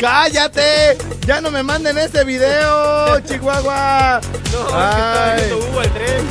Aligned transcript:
¡Cállate! 0.00 0.96
¡Ya 1.26 1.42
no 1.42 1.50
me 1.50 1.62
manden 1.62 1.98
este 1.98 2.24
video, 2.24 3.20
Chihuahua! 3.26 4.20
No, 4.50 4.66
Ay. 4.72 4.90
es 4.90 4.96
que 4.96 5.02
está 5.02 5.36
en 5.36 5.50
YouTube 5.50 5.80
el 5.82 5.92
tren. 5.92 6.28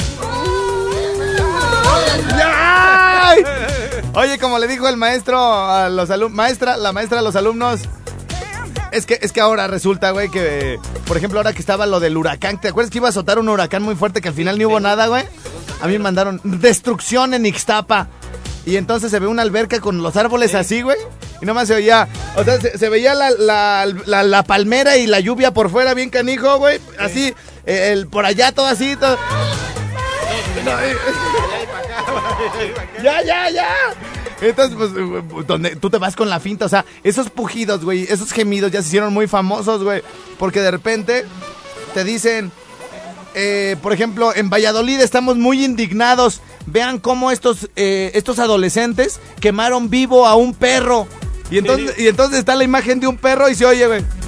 ¡Ay! 2.44 3.44
Oye, 4.16 4.40
como 4.40 4.58
le 4.58 4.68
dijo 4.68 4.88
el 4.90 4.98
maestro 4.98 5.40
a 5.40 5.88
los 5.90 6.10
alumnos, 6.10 6.36
maestra, 6.36 6.78
la 6.78 6.92
maestra 6.94 7.20
a 7.20 7.22
los 7.22 7.36
alumnos, 7.36 7.82
es 8.92 9.06
que, 9.06 9.20
es 9.22 9.32
que 9.32 9.40
ahora 9.40 9.68
resulta, 9.68 10.10
güey, 10.12 10.30
que, 10.30 10.80
por 11.06 11.16
ejemplo, 11.18 11.40
ahora 11.40 11.54
que 11.54 11.60
estaba 11.60 11.86
lo 11.86 12.00
del 12.00 12.18
huracán, 12.18 12.60
¿te 12.60 12.70
acuerdas 12.70 12.90
que 12.90 12.98
iba 12.98 13.08
a 13.08 13.12
azotar 13.12 13.38
un 13.38 13.50
huracán 13.50 13.84
muy 13.84 13.94
fuerte 13.94 14.20
que 14.20 14.30
al 14.30 14.34
final 14.34 14.58
ni 14.58 14.66
hubo 14.66 14.80
nada, 14.80 15.06
güey? 15.06 15.26
A 15.82 15.86
mí 15.86 15.94
me 15.94 16.00
mandaron 16.00 16.42
destrucción 16.44 17.36
en 17.36 17.46
Ixtapa. 17.46 18.08
Y 18.66 18.76
entonces 18.78 19.10
se 19.12 19.20
ve 19.20 19.28
una 19.28 19.42
alberca 19.42 19.80
con 19.80 20.02
los 20.04 20.16
árboles 20.18 20.54
así, 20.56 20.82
güey. 20.82 20.98
Y 21.42 21.46
nomás 21.46 21.68
se 21.70 21.76
oía, 21.76 22.08
o 22.36 22.44
sea, 22.44 22.60
se, 22.60 22.78
se 22.78 22.90
veía 22.90 23.14
la, 23.16 23.30
la, 23.32 23.88
la- 24.06 24.24
la 24.24 24.44
palmera 24.44 24.98
y 24.98 25.08
la 25.08 25.20
lluvia 25.22 25.52
por 25.54 25.70
fuera, 25.70 25.94
bien 25.94 26.10
canijo, 26.10 26.58
güey. 26.58 26.80
Así, 27.00 27.34
eh, 27.66 27.92
el, 27.94 28.08
por 28.08 28.26
allá 28.26 28.52
todo 28.52 28.66
así, 28.68 28.96
todo. 28.98 29.18
Ya, 33.04 33.22
ya, 33.24 33.50
ya. 33.50 33.68
Entonces, 34.42 34.76
pues, 34.78 34.92
eh, 34.92 35.44
donde 35.48 35.76
tú 35.76 35.90
te 35.90 35.98
vas 35.98 36.16
con 36.16 36.30
la 36.30 36.40
finta, 36.40 36.66
o 36.66 36.70
sea, 36.70 36.86
esos 37.04 37.30
pujidos, 37.30 37.84
güey, 37.84 38.04
esos 38.04 38.32
gemidos 38.32 38.72
ya 38.72 38.82
se 38.82 38.88
hicieron 38.88 39.14
muy 39.14 39.28
famosos, 39.28 39.84
güey. 39.84 40.02
Porque 40.38 40.62
de 40.62 40.72
repente 40.72 41.26
te 41.94 42.04
dicen, 42.04 42.52
eh, 43.36 43.76
por 43.82 43.94
ejemplo, 43.94 44.34
en 44.36 44.50
Valladolid 44.50 45.00
estamos 45.02 45.38
muy 45.38 45.64
indignados. 45.64 46.42
Vean 46.66 47.00
cómo 47.00 47.32
estos, 47.32 47.70
eh, 47.76 48.12
estos 48.14 48.40
adolescentes 48.40 49.20
quemaron 49.40 49.90
vivo 49.90 50.28
a 50.28 50.36
un 50.36 50.54
perro. 50.54 51.08
Y 51.50 51.58
entonces, 51.58 51.98
y 51.98 52.08
entonces 52.08 52.40
está 52.40 52.56
la 52.56 52.64
imagen 52.64 53.00
de 53.00 53.08
un 53.08 53.18
perro 53.18 53.50
y 53.50 53.56
se 53.56 53.66
oye, 53.66 53.88
güey. 53.88 54.06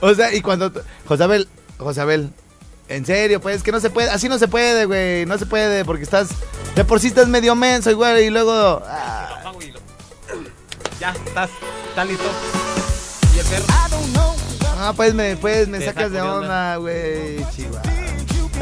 O 0.00 0.14
sea, 0.14 0.34
y 0.34 0.40
cuando... 0.40 0.72
Josabel, 1.06 1.48
Josabel, 1.78 2.30
en 2.88 3.06
serio, 3.06 3.40
pues, 3.40 3.62
que 3.62 3.72
no 3.72 3.80
se 3.80 3.90
puede, 3.90 4.10
así 4.10 4.28
no 4.28 4.38
se 4.38 4.48
puede, 4.48 4.84
güey, 4.84 5.26
no 5.26 5.38
se 5.38 5.46
puede, 5.46 5.84
porque 5.84 6.04
estás, 6.04 6.28
de 6.74 6.84
por 6.84 7.00
sí 7.00 7.08
estás 7.08 7.28
medio 7.28 7.54
menso, 7.54 7.94
güey, 7.96 8.26
y 8.26 8.30
luego... 8.30 8.82
ah, 8.86 9.52
Ya, 11.00 11.14
estás, 11.26 11.50
estás 11.88 12.06
listo. 12.06 12.24
Y 13.34 13.38
el 13.38 13.46
perro. 13.46 13.64
Ah, 14.84 14.92
pues 14.96 15.14
me, 15.14 15.36
pues, 15.36 15.68
me 15.68 15.80
sacas 15.80 16.10
de 16.10 16.20
onda, 16.20 16.74
güey, 16.76 17.36
chihuahua. 17.54 17.82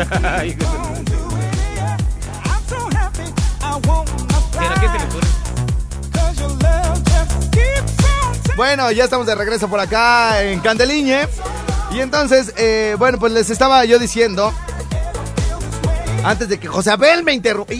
Bueno, 8.56 8.90
ya 8.92 9.04
estamos 9.04 9.26
de 9.26 9.34
regreso 9.34 9.68
por 9.68 9.80
acá 9.80 10.42
en 10.42 10.60
Candeliñe. 10.60 11.26
Y 11.92 12.00
entonces, 12.00 12.52
eh, 12.56 12.94
bueno, 12.98 13.18
pues 13.18 13.32
les 13.32 13.48
estaba 13.50 13.84
yo 13.84 13.98
diciendo, 13.98 14.52
antes 16.24 16.48
de 16.48 16.58
que 16.60 16.68
Josabel 16.68 17.24
me 17.24 17.32
interrumpa, 17.32 17.72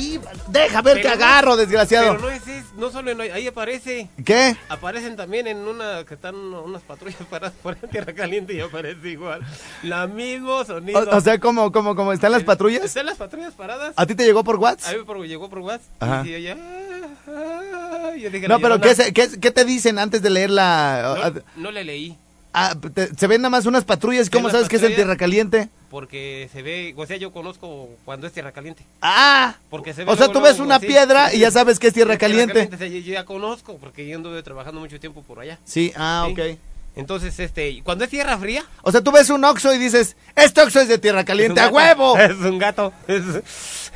deja 0.49 0.83
ver 0.83 0.97
que 0.97 1.03
Pero 1.03 1.17
no- 1.17 1.25
agarro, 1.25 1.57
desgraciado. 1.57 2.17
Pero 2.17 2.22
no 2.22 2.31
es, 2.31 2.47
es- 2.49 2.59
no 2.77 2.91
solo 2.91 3.11
en, 3.11 3.21
ahí 3.21 3.47
aparece. 3.47 4.09
¿Qué? 4.25 4.57
Aparecen 4.69 5.17
también 5.17 5.47
en 5.47 5.59
una 5.59 6.05
que 6.05 6.15
están 6.15 6.35
unas 6.37 6.83
patrullas 6.83 7.21
paradas 7.29 7.53
por 7.63 7.77
en 7.83 7.89
Tierra 7.91 8.13
Caliente 8.15 8.55
y 8.55 8.61
aparece 8.61 9.09
igual. 9.11 9.41
La 9.83 10.07
mismo 10.07 10.65
sonido. 10.65 10.99
O, 11.01 11.17
o 11.17 11.21
sea, 11.21 11.39
¿cómo, 11.39 11.73
cómo, 11.73 11.95
cómo 11.97 12.13
están 12.13 12.33
las 12.33 12.45
patrullas? 12.45 12.85
¿Están 12.85 13.07
las 13.07 13.17
patrullas 13.17 13.55
paradas? 13.55 13.93
¿A 13.97 14.07
ti 14.07 14.15
te 14.15 14.25
llegó 14.25 14.45
por 14.45 14.57
A 14.57 14.59
WhatsApp? 14.59 14.97
mí 14.97 15.05
por- 15.05 15.27
llegó 15.27 15.49
por 15.51 15.59
WhatsApp. 15.61 16.03
Ajá. 16.03 16.27
Y 16.27 16.43
yo, 16.43 16.55
ah, 16.55 17.07
ah, 17.29 18.11
yo 18.17 18.31
dije, 18.31 18.49
No, 18.49 18.61
pero. 18.61 18.81
¿qué, 18.81 19.13
qué, 19.13 19.29
qué 19.41 19.51
te 19.51 19.65
dicen 19.65 19.99
antes 19.99 20.23
de 20.23 20.31
leer 20.31 20.51
la... 20.51 21.33
No, 21.57 21.63
no 21.63 21.71
le 21.71 21.85
leí. 21.85 22.17
Ah, 22.53 22.75
te- 22.94 23.15
se 23.15 23.27
ven 23.27 23.41
nada 23.43 23.50
más 23.50 23.66
unas 23.66 23.84
patrullas, 23.84 24.28
¿cómo 24.31 24.50
sabes 24.50 24.69
que 24.69 24.77
es 24.77 24.83
en. 24.83 24.94
Tierra 24.94 25.16
Caliente? 25.16 25.69
Porque 25.91 26.49
se 26.53 26.62
ve, 26.62 26.94
o 26.97 27.05
sea, 27.06 27.16
yo 27.16 27.33
conozco 27.33 27.88
cuando 28.05 28.27
es 28.27 28.33
Tierra 28.33 28.53
Caliente. 28.53 28.84
Ah, 29.03 29.56
Porque 29.71 29.93
se 29.93 30.05
ve 30.05 30.11
o 30.12 30.16
sea, 30.16 30.27
luego, 30.27 30.41
tú 30.41 30.44
ves 30.44 30.59
luego, 30.59 30.65
una 30.66 30.78
piedra 30.78 31.34
y 31.34 31.41
ya 31.41 31.50
sabes 31.50 31.78
que 31.81 31.89
es 31.89 31.93
Tierra 31.94 32.15
Es 32.15 32.19
Caliente. 32.21 32.69
yo, 32.78 32.87
ya 33.12 33.25
conozco 33.25 33.77
porque 33.78 34.06
yo 34.06 34.16
anduve 34.16 34.43
trabajando 34.43 34.81
mucho 34.81 35.00
tiempo 35.00 35.22
por 35.22 35.41
allá. 35.41 35.59
Sí, 35.65 35.93
ah, 35.97 36.25
Sí. 36.27 36.33
ok. 36.41 36.59
Entonces, 36.97 37.39
este, 37.39 37.83
cuando 37.84 38.05
es 38.05 38.10
Tierra 38.10 38.37
Fría, 38.39 38.65
O 38.83 38.91
sea, 38.93 39.00
tú 39.00 39.12
ves 39.12 39.31
un 39.31 39.44
Oxxo 39.44 39.72
y 39.75 39.78
dices, 39.78 40.16
este 40.37 40.60
Oxxo 40.60 40.81
es 40.81 40.89
de 40.89 40.99
Tierra 40.99 41.25
Caliente, 41.25 41.60
¡a 41.60 41.69
huevo! 41.69 42.16
Es 42.19 42.37
un 42.37 42.59
gato, 42.59 42.93
es, 43.09 43.22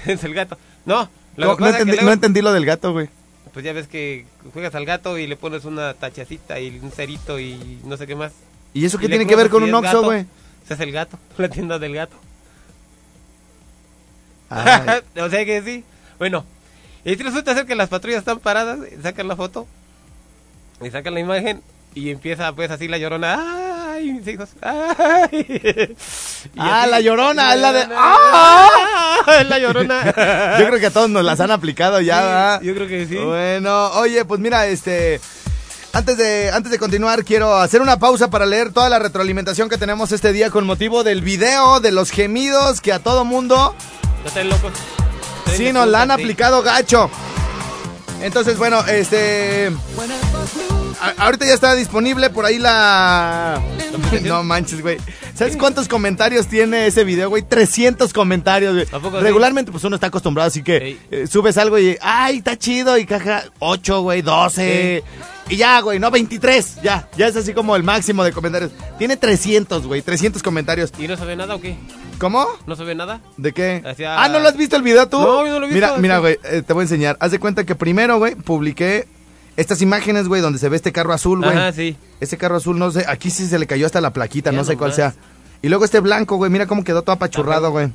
es 0.07 0.23
el 0.25 0.33
gato. 0.35 0.57
No, 0.85 1.09
No, 1.37 1.53
entendí, 1.67 1.93
luego, 1.93 2.07
no 2.07 2.13
entendí 2.13 2.41
lo 2.43 2.53
del 2.53 2.65
gato, 2.65 2.93
güey. 2.93 3.09
Pues 3.55 3.65
ya 3.65 3.73
ves 3.73 3.87
que 3.87 4.27
juegas 4.53 4.75
al 4.75 4.85
gato 4.85 5.17
y 5.17 5.29
le 5.29 5.37
pones 5.37 5.65
una 5.65 5.95
tachacita 5.95 6.59
y 6.59 6.77
un 6.81 6.91
cerito 6.91 7.39
y 7.39 7.81
no 7.85 7.97
sé 7.97 8.07
qué 8.07 8.17
más. 8.17 8.33
¿Y 8.75 8.85
eso 8.85 8.99
qué 8.99 9.07
Y 9.07 9.09
tiene 9.09 9.27
que 9.27 9.37
ver 9.37 9.49
con 9.49 9.63
un 9.63 9.73
Oxxo, 9.73 10.03
güey? 10.03 10.27
Ese 10.65 10.75
es 10.75 10.81
el 10.81 10.91
gato, 10.91 11.19
la 11.39 11.49
tienda 11.49 11.79
del 11.79 11.95
gato. 11.95 12.17
O 15.21 15.29
sea 15.31 15.45
que 15.45 15.63
sí. 15.63 15.85
Bueno, 16.19 16.45
y 17.05 17.15
resulta 17.15 17.55
ser 17.55 17.65
que 17.65 17.77
las 17.77 17.89
patrullas 17.89 18.19
están 18.19 18.41
paradas, 18.41 18.81
sacan 19.03 19.29
la 19.29 19.37
foto, 19.37 19.67
y 20.81 20.91
sacan 20.91 21.15
la 21.15 21.21
imagen, 21.21 21.63
y 21.95 22.11
empieza 22.11 22.53
pues 22.53 22.71
así 22.71 22.89
la 22.89 22.99
llorona. 22.99 23.64
¡Ay, 23.95 24.13
mis 24.13 24.27
hijos! 24.29 24.49
¡Ay! 24.61 25.47
Y 25.53 25.97
Ah, 26.59 26.83
así- 26.83 26.91
la 26.91 27.01
Llorona, 27.01 27.55
es 27.55 27.61
la 27.61 27.73
de- 27.73 27.89
¡Ah! 27.97 28.69
Es 29.41 29.49
la 29.49 29.59
llorona. 29.59 30.05
Yo 30.59 30.67
creo 30.67 30.79
que 30.79 30.87
a 30.87 30.91
todos 30.91 31.09
nos 31.09 31.25
las 31.25 31.41
han 31.41 31.51
aplicado 31.51 31.99
ya, 32.01 32.19
Sí, 32.19 32.23
¿verdad? 32.27 32.61
yo 32.63 32.75
creo 32.75 32.89
que 32.89 33.07
sí. 33.07 33.17
Bueno, 33.17 33.87
oye, 33.93 34.25
pues 34.27 34.39
mira, 34.41 34.67
este... 34.67 35.19
Antes 35.95 36.17
de, 36.19 36.51
antes 36.53 36.71
de 36.73 36.79
continuar, 36.79 37.25
quiero 37.25 37.57
hacer 37.57 37.81
una 37.81 37.99
pausa 37.99 38.29
para 38.29 38.45
leer 38.45 38.73
toda 38.73 38.89
la 38.91 38.99
retroalimentación 38.99 39.69
que 39.71 39.79
tenemos 39.79 40.13
este 40.13 40.33
día 40.33 40.51
con 40.51 40.67
motivo 40.67 41.05
del 41.05 41.23
video, 41.23 41.81
de 41.81 41.93
los 41.93 42.11
gemidos 42.11 42.81
que 42.83 42.93
a 42.93 42.99
todo 42.99 43.25
mundo 43.25 43.75
No 44.23 44.29
estén 44.29 44.49
locos. 44.51 44.73
sí 45.57 45.73
nos 45.73 45.87
la 45.89 46.03
han 46.03 46.11
aplicado 46.11 46.63
gacho. 46.63 47.09
Entonces, 48.21 48.59
bueno, 48.59 48.85
este... 48.87 49.71
a- 51.01 51.25
ahorita 51.25 51.47
ya 51.47 51.55
está 51.55 51.75
disponible 51.75 52.31
por 52.31 52.45
ahí 52.45 52.59
la... 52.59 53.61
No 54.23 54.43
manches, 54.45 54.81
güey. 54.83 54.99
¿Sabes 55.35 55.57
cuántos 55.57 55.89
comentarios 55.89 56.47
tiene 56.47 56.87
ese 56.87 57.03
video, 57.05 57.29
güey? 57.29 57.43
300 57.43 58.13
comentarios, 58.13 58.75
güey. 58.75 59.23
Regularmente, 59.23 59.73
pues 59.73 59.83
uno 59.85 59.97
está 59.97 60.07
acostumbrado, 60.09 60.47
así 60.49 60.63
que 60.63 60.99
eh, 61.11 61.27
subes 61.27 61.59
algo 61.59 61.79
y, 61.79 61.97
ay, 62.01 62.39
está 62.39 62.57
chido, 62.57 62.97
y 62.99 63.05
caja 63.07 63.45
8, 63.59 64.03
güey, 64.03 64.23
12. 64.23 65.03
Y 65.51 65.57
ya, 65.57 65.81
güey, 65.81 65.99
no, 65.99 66.11
23, 66.11 66.77
ya. 66.83 67.09
Ya 67.17 67.27
es 67.27 67.37
así 67.37 67.53
como 67.53 67.75
el 67.77 67.83
máximo 67.83 68.23
de 68.23 68.33
comentarios. 68.33 68.71
Tiene 68.99 69.17
300, 69.17 69.87
güey, 69.87 70.03
300 70.03 70.43
comentarios. 70.43 70.93
¿Y 70.99 71.09
no 71.09 71.17
se 71.17 71.25
ve 71.25 71.35
nada 71.37 71.57
o 71.57 71.61
qué? 71.61 71.77
¿Cómo? 72.19 72.47
¿No 72.67 72.77
se 72.77 72.85
ve 72.85 72.95
nada? 72.95 73.21
¿De 73.37 73.53
qué? 73.53 73.83
Ah, 74.07 74.29
¿no 74.29 74.39
lo 74.39 74.49
has 74.49 74.57
visto 74.57 74.77
el 74.77 74.83
video 74.83 75.09
tú? 75.09 75.19
No, 75.21 75.45
yo 75.45 75.53
no 75.55 75.59
lo 75.61 75.67
he 75.67 75.69
visto. 75.71 75.75
Mira, 75.75 75.97
mira, 75.99 76.19
güey, 76.19 76.39
eh, 76.45 76.63
te 76.65 76.73
voy 76.73 76.83
a 76.83 76.85
enseñar. 76.85 77.17
Haz 77.21 77.33
de 77.33 77.41
cuenta 77.41 77.65
que 77.65 77.75
primero, 77.75 78.19
güey, 78.19 78.37
publiqué 78.37 79.07
estas 79.57 79.81
imágenes, 79.83 80.29
güey, 80.29 80.41
donde 80.43 80.59
se 80.59 80.69
ve 80.69 80.77
este 80.77 80.93
carro 80.93 81.13
azul, 81.13 81.41
güey. 81.43 81.57
Ajá, 81.57 81.73
sí. 81.73 81.97
Ese 82.21 82.37
carro 82.37 82.57
azul, 82.57 82.79
no 82.79 82.91
sé, 82.91 83.05
aquí 83.09 83.31
sí 83.31 83.47
se 83.47 83.59
le 83.59 83.67
cayó 83.67 83.87
hasta 83.87 84.01
la 84.01 84.13
plaquita, 84.13 84.51
Ya 84.51 84.57
no 84.57 84.65
sé 84.65 84.77
cuál 84.77 84.93
sea. 84.93 85.15
Y 85.63 85.69
luego 85.69 85.85
este 85.85 86.01
blanco, 86.01 86.37
güey, 86.37 86.51
mira 86.51 86.67
cómo 86.67 86.85
quedó 86.85 87.03
todo 87.03 87.13
apachurrado, 87.13 87.71
güey. 87.71 87.91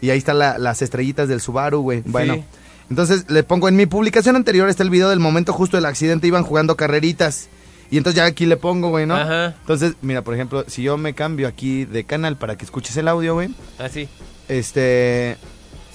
Y 0.00 0.10
ahí 0.10 0.18
están 0.18 0.38
la- 0.38 0.58
las 0.58 0.80
estrellitas 0.82 1.28
del 1.28 1.40
Subaru, 1.40 1.80
güey. 1.82 2.02
Bueno. 2.06 2.34
Sí. 2.34 2.44
Entonces 2.90 3.26
le 3.28 3.42
pongo 3.42 3.68
en 3.68 3.76
mi 3.76 3.84
publicación 3.86 4.36
anterior 4.36 4.68
está 4.70 4.82
el 4.82 4.88
video 4.90 5.10
del 5.10 5.20
momento 5.20 5.52
justo 5.52 5.76
del 5.76 5.84
accidente, 5.84 6.26
iban 6.26 6.44
jugando 6.44 6.76
carreritas. 6.76 7.48
Y 7.90 7.98
entonces 7.98 8.16
ya 8.18 8.24
aquí 8.24 8.46
le 8.46 8.56
pongo, 8.56 8.88
güey, 8.90 9.06
¿no? 9.06 9.16
Ajá. 9.16 9.54
Entonces, 9.60 9.94
mira, 10.02 10.22
por 10.22 10.34
ejemplo, 10.34 10.64
si 10.68 10.82
yo 10.82 10.96
me 10.96 11.14
cambio 11.14 11.48
aquí 11.48 11.84
de 11.84 12.04
canal 12.04 12.36
para 12.36 12.56
que 12.56 12.64
escuches 12.64 12.96
el 12.96 13.08
audio, 13.08 13.34
güey. 13.34 13.48
Así. 13.78 14.08
Este. 14.48 15.36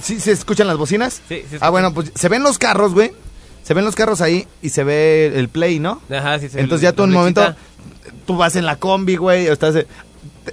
¿Sí 0.01 0.19
se 0.19 0.31
escuchan 0.31 0.67
las 0.67 0.77
bocinas? 0.77 1.21
Sí, 1.29 1.43
se 1.49 1.57
Ah, 1.61 1.69
bueno, 1.69 1.93
pues 1.93 2.11
se 2.15 2.29
ven 2.29 2.43
los 2.43 2.57
carros, 2.57 2.93
güey. 2.93 3.11
Se 3.63 3.73
ven 3.73 3.85
los 3.85 3.95
carros 3.95 4.21
ahí 4.21 4.47
y 4.61 4.69
se 4.69 4.83
ve 4.83 5.31
el 5.35 5.49
play, 5.49 5.79
¿no? 5.79 6.01
Ajá, 6.09 6.37
sí. 6.39 6.49
se 6.49 6.57
ve 6.57 6.63
Entonces 6.63 6.83
ya 6.83 6.93
tú 6.93 7.03
en 7.03 7.09
un 7.09 7.15
momento, 7.15 7.55
tú 8.25 8.35
vas 8.35 8.55
en 8.55 8.65
la 8.65 8.75
combi, 8.75 9.15
güey, 9.15 9.47
o 9.47 9.53
estás... 9.53 9.75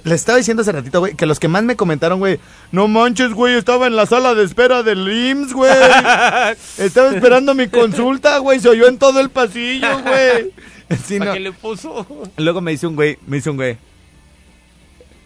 Les 0.05 0.21
estaba 0.21 0.37
diciendo 0.37 0.61
hace 0.61 0.71
ratito, 0.71 1.01
güey, 1.01 1.15
que 1.15 1.25
los 1.25 1.37
que 1.37 1.49
más 1.49 1.63
me 1.63 1.75
comentaron, 1.75 2.19
güey, 2.19 2.39
no 2.71 2.87
manches, 2.87 3.33
güey, 3.33 3.55
estaba 3.55 3.87
en 3.87 3.97
la 3.97 4.05
sala 4.05 4.33
de 4.35 4.45
espera 4.45 4.83
del 4.83 5.05
IMSS, 5.05 5.53
güey. 5.53 5.71
estaba 6.77 7.13
esperando 7.13 7.53
mi 7.53 7.67
consulta, 7.67 8.37
güey, 8.37 8.61
se 8.61 8.69
oyó 8.69 8.87
en 8.87 8.97
todo 8.97 9.19
el 9.19 9.29
pasillo, 9.29 9.99
güey. 10.01 10.53
Sí, 11.05 11.19
¿Para 11.19 11.31
no. 11.31 11.33
qué 11.35 11.39
le 11.39 11.51
puso? 11.51 12.05
Luego 12.37 12.61
me 12.61 12.71
dice 12.71 12.87
un 12.87 12.95
güey, 12.95 13.17
me 13.27 13.37
dice 13.37 13.49
un 13.49 13.55
güey. 13.57 13.77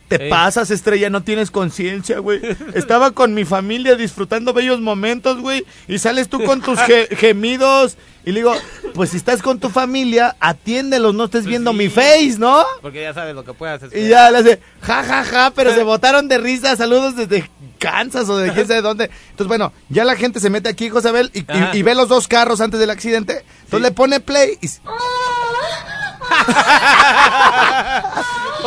Te 0.07 0.30
pasas, 0.30 0.69
estrella, 0.69 1.10
no 1.10 1.24
tienes 1.24 1.50
conciencia, 1.50 2.19
güey. 2.19 2.40
Estaba 2.75 3.12
con 3.12 3.34
mi 3.34 3.44
familia 3.46 3.96
disfrutando 3.96 4.54
bellos 4.54 4.80
momentos, 4.81 5.40
güey. 5.42 5.66
Y 5.88 5.98
sales 5.98 6.30
tú 6.30 6.44
con 6.44 6.62
tus 6.62 6.80
ge- 6.81 7.07
gemidos. 7.18 7.98
Y 8.24 8.31
le 8.31 8.40
digo, 8.40 8.54
pues 8.94 9.12
si 9.12 9.18
estás 9.18 9.42
con 9.42 9.60
tu 9.60 9.69
familia, 9.69 10.36
atiéndelos, 10.40 11.13
no 11.13 11.25
estés 11.25 11.42
Pues 11.42 11.50
viendo 11.50 11.72
sí. 11.72 11.78
mi 11.78 11.90
face, 11.90 12.36
¿no? 12.40 12.63
Porque 12.81 13.02
ya 13.02 13.13
sabes 13.13 13.36
lo 13.36 13.44
que 13.44 13.54
puedes 13.54 13.81
hacer. 13.84 13.98
Y 13.98 14.07
ya 14.10 14.30
le 14.31 14.40
hace, 14.40 14.60
ja, 14.81 15.04
ja, 15.04 15.24
ja, 15.24 15.52
pero 15.56 15.74
se 15.74 15.84
botaron 15.84 16.28
de 16.28 16.38
risa. 16.40 16.75
Saludos 16.75 17.16
desde 17.16 17.50
Kansas 17.80 18.28
o 18.30 18.38
de 18.38 18.52
quién 18.54 18.68
sabe 18.68 18.81
dónde. 18.81 19.12
Entonces, 19.30 19.48
bueno, 19.48 19.74
ya 19.90 20.06
la 20.06 20.16
gente 20.16 20.40
se 20.40 20.50
mete 20.50 20.69
aquí, 20.69 20.90
Josabel, 20.90 21.30
y, 21.34 21.46
y 21.78 21.81
ve 21.84 21.94
los 21.96 22.10
dos 22.10 22.28
carros 22.28 22.62
antes 22.62 22.80
del 22.80 22.90
accidente. 22.90 23.44
Entonces 23.66 23.81
le 23.90 23.92
pone 23.92 24.19
play 24.19 24.57
y... 24.62 24.68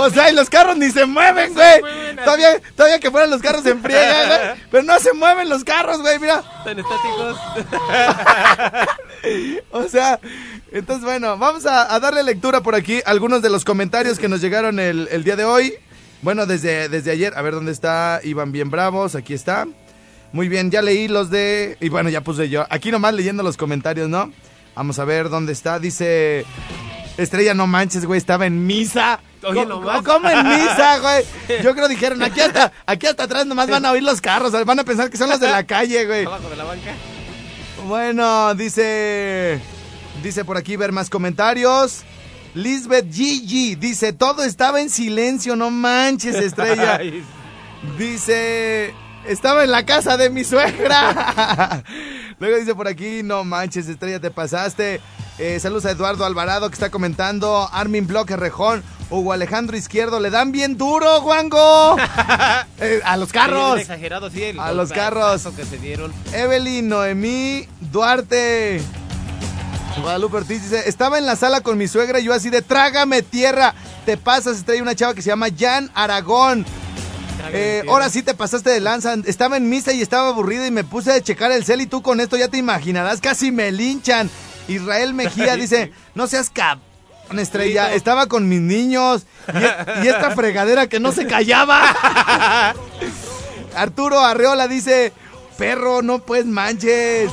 O 0.00 0.10
sea, 0.10 0.30
y 0.30 0.34
los 0.34 0.48
carros 0.48 0.76
ni 0.76 0.90
se 0.90 1.04
mueven, 1.06 1.48
se 1.48 1.54
güey. 1.54 1.80
mueven. 1.80 2.16
Todavía, 2.16 2.60
todavía 2.76 3.00
que 3.00 3.10
fueran 3.10 3.30
los 3.30 3.42
carros 3.42 3.66
en 3.66 3.82
friega, 3.82 4.26
güey. 4.54 4.62
Pero 4.70 4.82
no 4.84 4.98
se 5.00 5.12
mueven 5.12 5.48
los 5.48 5.64
carros, 5.64 6.00
güey, 6.00 6.18
mira. 6.18 6.42
Están 6.58 6.78
estáticos. 6.78 7.38
O 9.72 9.88
sea, 9.88 10.20
entonces 10.72 11.04
bueno, 11.04 11.36
vamos 11.38 11.66
a, 11.66 11.92
a 11.92 11.98
darle 11.98 12.22
lectura 12.22 12.60
por 12.62 12.74
aquí 12.76 13.00
a 13.04 13.10
algunos 13.10 13.42
de 13.42 13.50
los 13.50 13.64
comentarios 13.64 14.18
que 14.18 14.28
nos 14.28 14.40
llegaron 14.40 14.78
el, 14.78 15.08
el 15.10 15.24
día 15.24 15.34
de 15.34 15.44
hoy. 15.44 15.74
Bueno, 16.22 16.46
desde, 16.46 16.88
desde 16.88 17.10
ayer, 17.10 17.32
a 17.36 17.42
ver 17.42 17.54
dónde 17.54 17.72
está, 17.72 18.20
iban 18.22 18.52
bien 18.52 18.70
bravos, 18.70 19.16
aquí 19.16 19.34
está. 19.34 19.66
Muy 20.32 20.48
bien, 20.48 20.70
ya 20.70 20.82
leí 20.82 21.08
los 21.08 21.30
de... 21.30 21.76
Y 21.80 21.88
bueno, 21.88 22.10
ya 22.10 22.20
puse 22.22 22.48
yo. 22.48 22.64
Aquí 22.70 22.90
nomás 22.92 23.14
leyendo 23.14 23.42
los 23.42 23.56
comentarios, 23.56 24.08
¿no? 24.08 24.32
Vamos 24.76 24.98
a 24.98 25.04
ver 25.04 25.28
dónde 25.30 25.52
está. 25.52 25.78
Dice... 25.78 26.44
Estrella, 27.16 27.54
no 27.54 27.66
manches, 27.66 28.04
güey, 28.04 28.18
estaba 28.18 28.46
en 28.46 28.64
misa. 28.66 29.18
Oye, 29.44 29.54
¿Cómo, 29.64 29.66
nomás. 29.66 30.02
cómo 30.02 30.28
en 30.28 30.48
misa, 30.48 30.98
güey? 31.00 31.62
Yo 31.62 31.74
creo 31.74 31.88
dijeron, 31.88 32.22
aquí 32.22 32.40
hasta, 32.40 32.72
aquí 32.86 33.06
hasta 33.06 33.24
atrás 33.24 33.46
nomás 33.46 33.68
van 33.68 33.84
a 33.84 33.92
oír 33.92 34.02
los 34.02 34.20
carros, 34.20 34.52
van 34.64 34.78
a 34.80 34.84
pensar 34.84 35.10
que 35.10 35.16
son 35.16 35.28
los 35.30 35.40
de 35.40 35.48
la 35.50 35.64
calle, 35.64 36.06
güey. 36.06 36.24
Abajo 36.26 36.48
de 36.48 36.56
la 36.56 36.64
banca. 36.64 36.94
Bueno, 37.86 38.54
dice. 38.54 39.60
Dice 40.22 40.44
por 40.44 40.56
aquí 40.56 40.76
ver 40.76 40.90
más 40.92 41.08
comentarios. 41.10 42.02
Lisbeth 42.54 43.12
Gigi 43.12 43.76
dice: 43.76 44.12
Todo 44.12 44.42
estaba 44.42 44.80
en 44.80 44.90
silencio, 44.90 45.54
no 45.54 45.70
manches, 45.70 46.34
estrella. 46.34 47.00
Dice: 47.98 48.92
Estaba 49.26 49.62
en 49.62 49.70
la 49.70 49.86
casa 49.86 50.16
de 50.16 50.30
mi 50.30 50.42
suegra. 50.42 51.84
Luego 52.40 52.56
dice 52.58 52.74
por 52.74 52.88
aquí: 52.88 53.22
No 53.22 53.44
manches, 53.44 53.86
estrella, 53.88 54.18
te 54.18 54.32
pasaste. 54.32 55.00
Eh, 55.38 55.60
saludos 55.60 55.86
a 55.86 55.92
Eduardo 55.92 56.24
Alvarado 56.24 56.68
que 56.68 56.74
está 56.74 56.90
comentando. 56.90 57.68
Armin 57.72 58.06
Bloque 58.08 58.36
Rejón. 58.36 58.82
Hugo 59.10 59.32
Alejandro 59.32 59.76
Izquierdo. 59.76 60.20
Le 60.20 60.30
dan 60.30 60.52
bien 60.52 60.76
duro, 60.76 61.20
Juango. 61.20 61.96
Eh, 62.80 63.00
a 63.04 63.16
los 63.16 63.32
carros. 63.32 63.80
exagerado, 63.80 64.30
sí. 64.30 64.44
el 64.44 64.60
A 64.60 64.72
los 64.72 64.92
carros. 64.92 65.48
que 65.56 65.64
se 65.64 65.78
dieron. 65.78 66.12
Evelyn 66.32 66.88
Noemí 66.88 67.66
Duarte. 67.80 68.80
Guadalupe 70.00 70.36
Ortiz 70.36 70.62
dice, 70.62 70.88
estaba 70.88 71.18
en 71.18 71.26
la 71.26 71.34
sala 71.34 71.60
con 71.60 71.76
mi 71.76 71.88
suegra 71.88 72.20
y 72.20 72.24
yo 72.24 72.32
así 72.32 72.50
de, 72.50 72.62
trágame 72.62 73.22
tierra. 73.22 73.74
Te 74.06 74.16
pasas, 74.16 74.64
trae 74.64 74.80
una 74.80 74.94
chava 74.94 75.14
que 75.14 75.22
se 75.22 75.30
llama 75.30 75.48
Jan 75.56 75.90
Aragón. 75.92 76.64
Eh, 77.52 77.82
ahora 77.88 78.10
sí 78.10 78.22
te 78.22 78.34
pasaste 78.34 78.70
de 78.70 78.80
lanza. 78.80 79.14
Estaba 79.24 79.56
en 79.56 79.68
misa 79.68 79.92
y 79.92 80.02
estaba 80.02 80.28
aburrido 80.28 80.64
y 80.66 80.70
me 80.70 80.84
puse 80.84 81.12
a 81.12 81.20
checar 81.20 81.50
el 81.50 81.64
cel 81.64 81.80
y 81.80 81.86
tú 81.86 82.00
con 82.02 82.20
esto 82.20 82.36
ya 82.36 82.48
te 82.48 82.58
imaginarás, 82.58 83.20
casi 83.20 83.50
me 83.50 83.72
linchan. 83.72 84.30
Israel 84.68 85.14
Mejía 85.14 85.56
dice, 85.56 85.92
no 86.14 86.26
seas 86.26 86.50
cap... 86.50 86.78
Estrella, 87.38 87.84
Sí, 87.86 87.90
no. 87.90 87.96
estaba 87.96 88.26
con 88.26 88.48
mis 88.48 88.60
niños 88.60 89.24
y, 89.52 90.04
y 90.04 90.08
esta 90.08 90.30
fregadera 90.30 90.86
que 90.88 91.00
no 91.00 91.12
se 91.12 91.26
callaba. 91.26 91.82
Arturo 93.76 94.20
Arreola 94.20 94.68
dice, 94.68 95.12
perro, 95.56 96.02
no 96.02 96.20
pues 96.20 96.46
manches. 96.46 97.30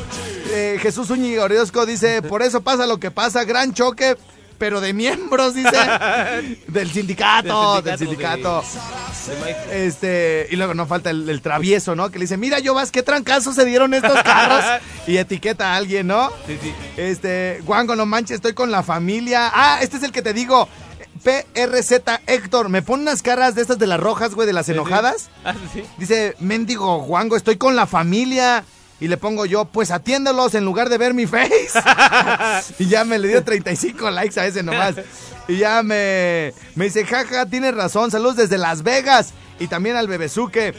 Eh, 0.52 0.78
Jesús 0.82 1.10
Uñiga 1.10 1.44
Oriosco 1.44 1.86
dice, 1.86 2.22
por 2.22 2.42
eso 2.42 2.62
pasa 2.62 2.86
lo 2.86 3.00
que 3.00 3.10
pasa, 3.12 3.44
gran 3.46 3.74
choque, 3.74 4.16
pero 4.58 4.82
de 4.82 4.94
miembros, 4.94 5.54
dice. 5.54 5.70
del 6.68 6.92
sindicato, 6.92 7.82
del 7.82 7.98
sindicato. 7.98 8.62
de- 8.62 9.34
de 9.36 9.42
maíz. 9.42 9.56
Este, 9.72 10.48
y 10.52 10.56
luego 10.56 10.74
no 10.74 10.86
falta 10.86 11.10
el, 11.10 11.28
el 11.30 11.42
travieso, 11.42 11.96
¿no? 11.96 12.10
Que 12.12 12.20
le 12.20 12.26
dice, 12.26 12.38
mira, 12.38 12.60
yo 12.60 12.74
vas, 12.74 12.92
qué 12.92 13.02
trancazo 13.04 13.54
se 13.54 13.66
dieron 13.66 13.94
estos 13.94 14.22
carros. 14.24 14.64
y 15.08 15.18
etiqueta 15.18 15.74
a 15.74 15.78
alguien, 15.78 16.08
¿no? 16.08 16.30
Sí, 16.46 16.58
sí. 16.62 16.74
Este, 16.98 17.62
Guango, 17.66 17.96
no 17.96 18.06
manches, 18.06 18.36
estoy 18.36 18.54
con 18.54 18.72
la 18.72 18.84
familia. 18.84 19.52
Ah, 19.54 19.80
este 19.82 19.98
es 19.98 20.04
el 20.04 20.12
que 20.12 20.22
te 20.22 20.34
digo. 20.34 20.68
PRZ 21.24 22.02
Héctor, 22.28 22.70
me 22.70 22.82
pone 22.84 23.04
unas 23.04 23.22
caras 23.24 23.56
de 23.56 23.62
estas 23.64 23.80
de 23.80 23.88
las 23.88 24.00
rojas, 24.00 24.36
güey, 24.36 24.46
de 24.46 24.54
las 24.54 24.70
enojadas. 24.70 25.30
Ah, 25.44 25.56
sí. 25.74 25.84
Dice, 25.98 26.36
mendigo 26.40 27.00
Juango, 27.00 27.36
estoy 27.36 27.58
con 27.58 27.76
la 27.76 27.88
familia. 27.88 28.64
Y 29.00 29.08
le 29.08 29.18
pongo 29.18 29.46
yo, 29.46 29.66
pues 29.66 29.92
atiéndelos 29.92 30.56
en 30.56 30.64
lugar 30.64 30.90
de 30.90 30.98
ver 30.98 31.14
mi 31.14 31.28
face. 31.28 31.68
y 32.80 32.88
ya 32.88 33.04
me 33.04 33.20
le 33.20 33.28
dio 33.28 33.44
35 33.44 34.10
likes 34.10 34.40
a 34.40 34.46
ese 34.46 34.64
nomás. 34.64 34.96
Y 35.48 35.58
ya 35.58 35.84
me, 35.84 36.54
me 36.76 36.86
dice, 36.86 37.06
jaja, 37.06 37.46
tienes 37.46 37.76
razón, 37.76 38.10
saludos 38.10 38.38
desde 38.38 38.58
Las 38.58 38.84
Vegas. 38.84 39.34
Y 39.60 39.68
también 39.68 39.96
al 39.96 40.08
Bebezuque. 40.08 40.74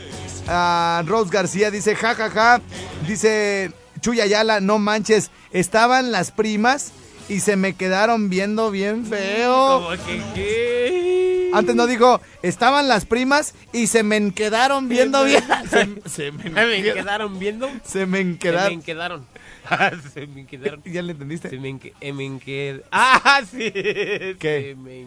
Ah, 0.48 1.02
Rose 1.06 1.30
García 1.30 1.70
dice, 1.70 1.94
jajaja. 1.94 2.60
Dice, 3.06 3.72
Chuy 4.00 4.20
Ayala, 4.20 4.60
no 4.60 4.78
manches, 4.78 5.30
estaban 5.52 6.12
las 6.12 6.30
primas 6.30 6.92
y 7.28 7.40
se 7.40 7.56
me 7.56 7.74
quedaron 7.74 8.28
viendo 8.28 8.70
bien 8.70 9.04
feo. 9.06 9.82
Como 9.82 10.04
que, 10.04 10.22
¿qué? 10.34 11.05
Antes 11.56 11.74
no 11.74 11.86
dijo, 11.86 12.20
estaban 12.42 12.88
las 12.88 13.06
primas 13.06 13.54
y 13.72 13.86
se 13.86 14.02
me 14.02 14.32
quedaron 14.32 14.88
viendo 14.88 15.24
bien. 15.24 15.42
Se, 15.70 16.08
se 16.08 16.32
me, 16.32 16.82
quedaron 16.82 17.38
viendo. 17.38 17.68
se 17.84 18.06
me 18.06 18.18
Se 18.18 18.24
me 18.24 18.38
quedaron. 18.38 18.82
quedaron. 18.82 19.26
se 20.14 20.26
me 20.26 20.46
quedaron. 20.46 20.82
¿Ya 20.84 21.02
le 21.02 21.12
entendiste? 21.12 21.50
Se 21.50 21.58
me 21.58 21.70
eh, 22.00 22.12
me 22.12 22.24
enque- 22.24 22.82
Ah, 22.90 23.40
sí. 23.50 23.70
¿Qué? 23.72 24.36
Se 24.70 24.74
me 24.76 25.06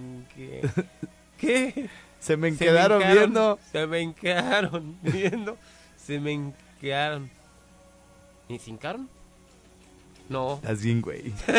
¿Qué? 1.38 1.90
Se 2.20 2.36
me 2.38 2.56
quedaron 2.56 3.02
viendo. 3.12 3.60
Se 3.72 3.88
me 3.88 4.00
enquearon 4.02 4.98
viendo. 5.02 5.58
Se 5.96 6.20
me 6.20 6.34
enquearon. 6.34 7.30
¿Y 8.50 8.60
se 8.60 8.72
hincaron? 8.72 9.10
No. 10.30 10.60
Estás 10.62 10.82
bien, 10.82 11.02
güey. 11.02 11.34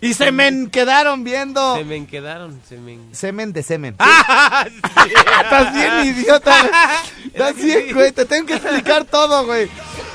y 0.00 0.14
se 0.14 0.32
me 0.32 0.68
quedaron 0.70 1.24
viendo. 1.24 1.76
Se 1.76 1.84
me 1.84 1.96
enquedaron. 1.96 2.60
Se 2.68 2.76
me 2.78 2.94
en- 2.94 3.14
Semen 3.14 3.52
de 3.52 3.62
semen. 3.62 3.94
¡Ah! 3.98 4.66
sí. 4.68 4.80
Estás 5.42 5.72
bien, 5.74 6.16
idiota. 6.16 6.54
Estás 7.26 7.56
bien, 7.56 7.92
güey. 7.94 8.12
Te 8.12 8.24
tengo 8.24 8.46
que 8.46 8.54
explicar 8.54 9.04
todo, 9.04 9.46
güey. 9.46 9.68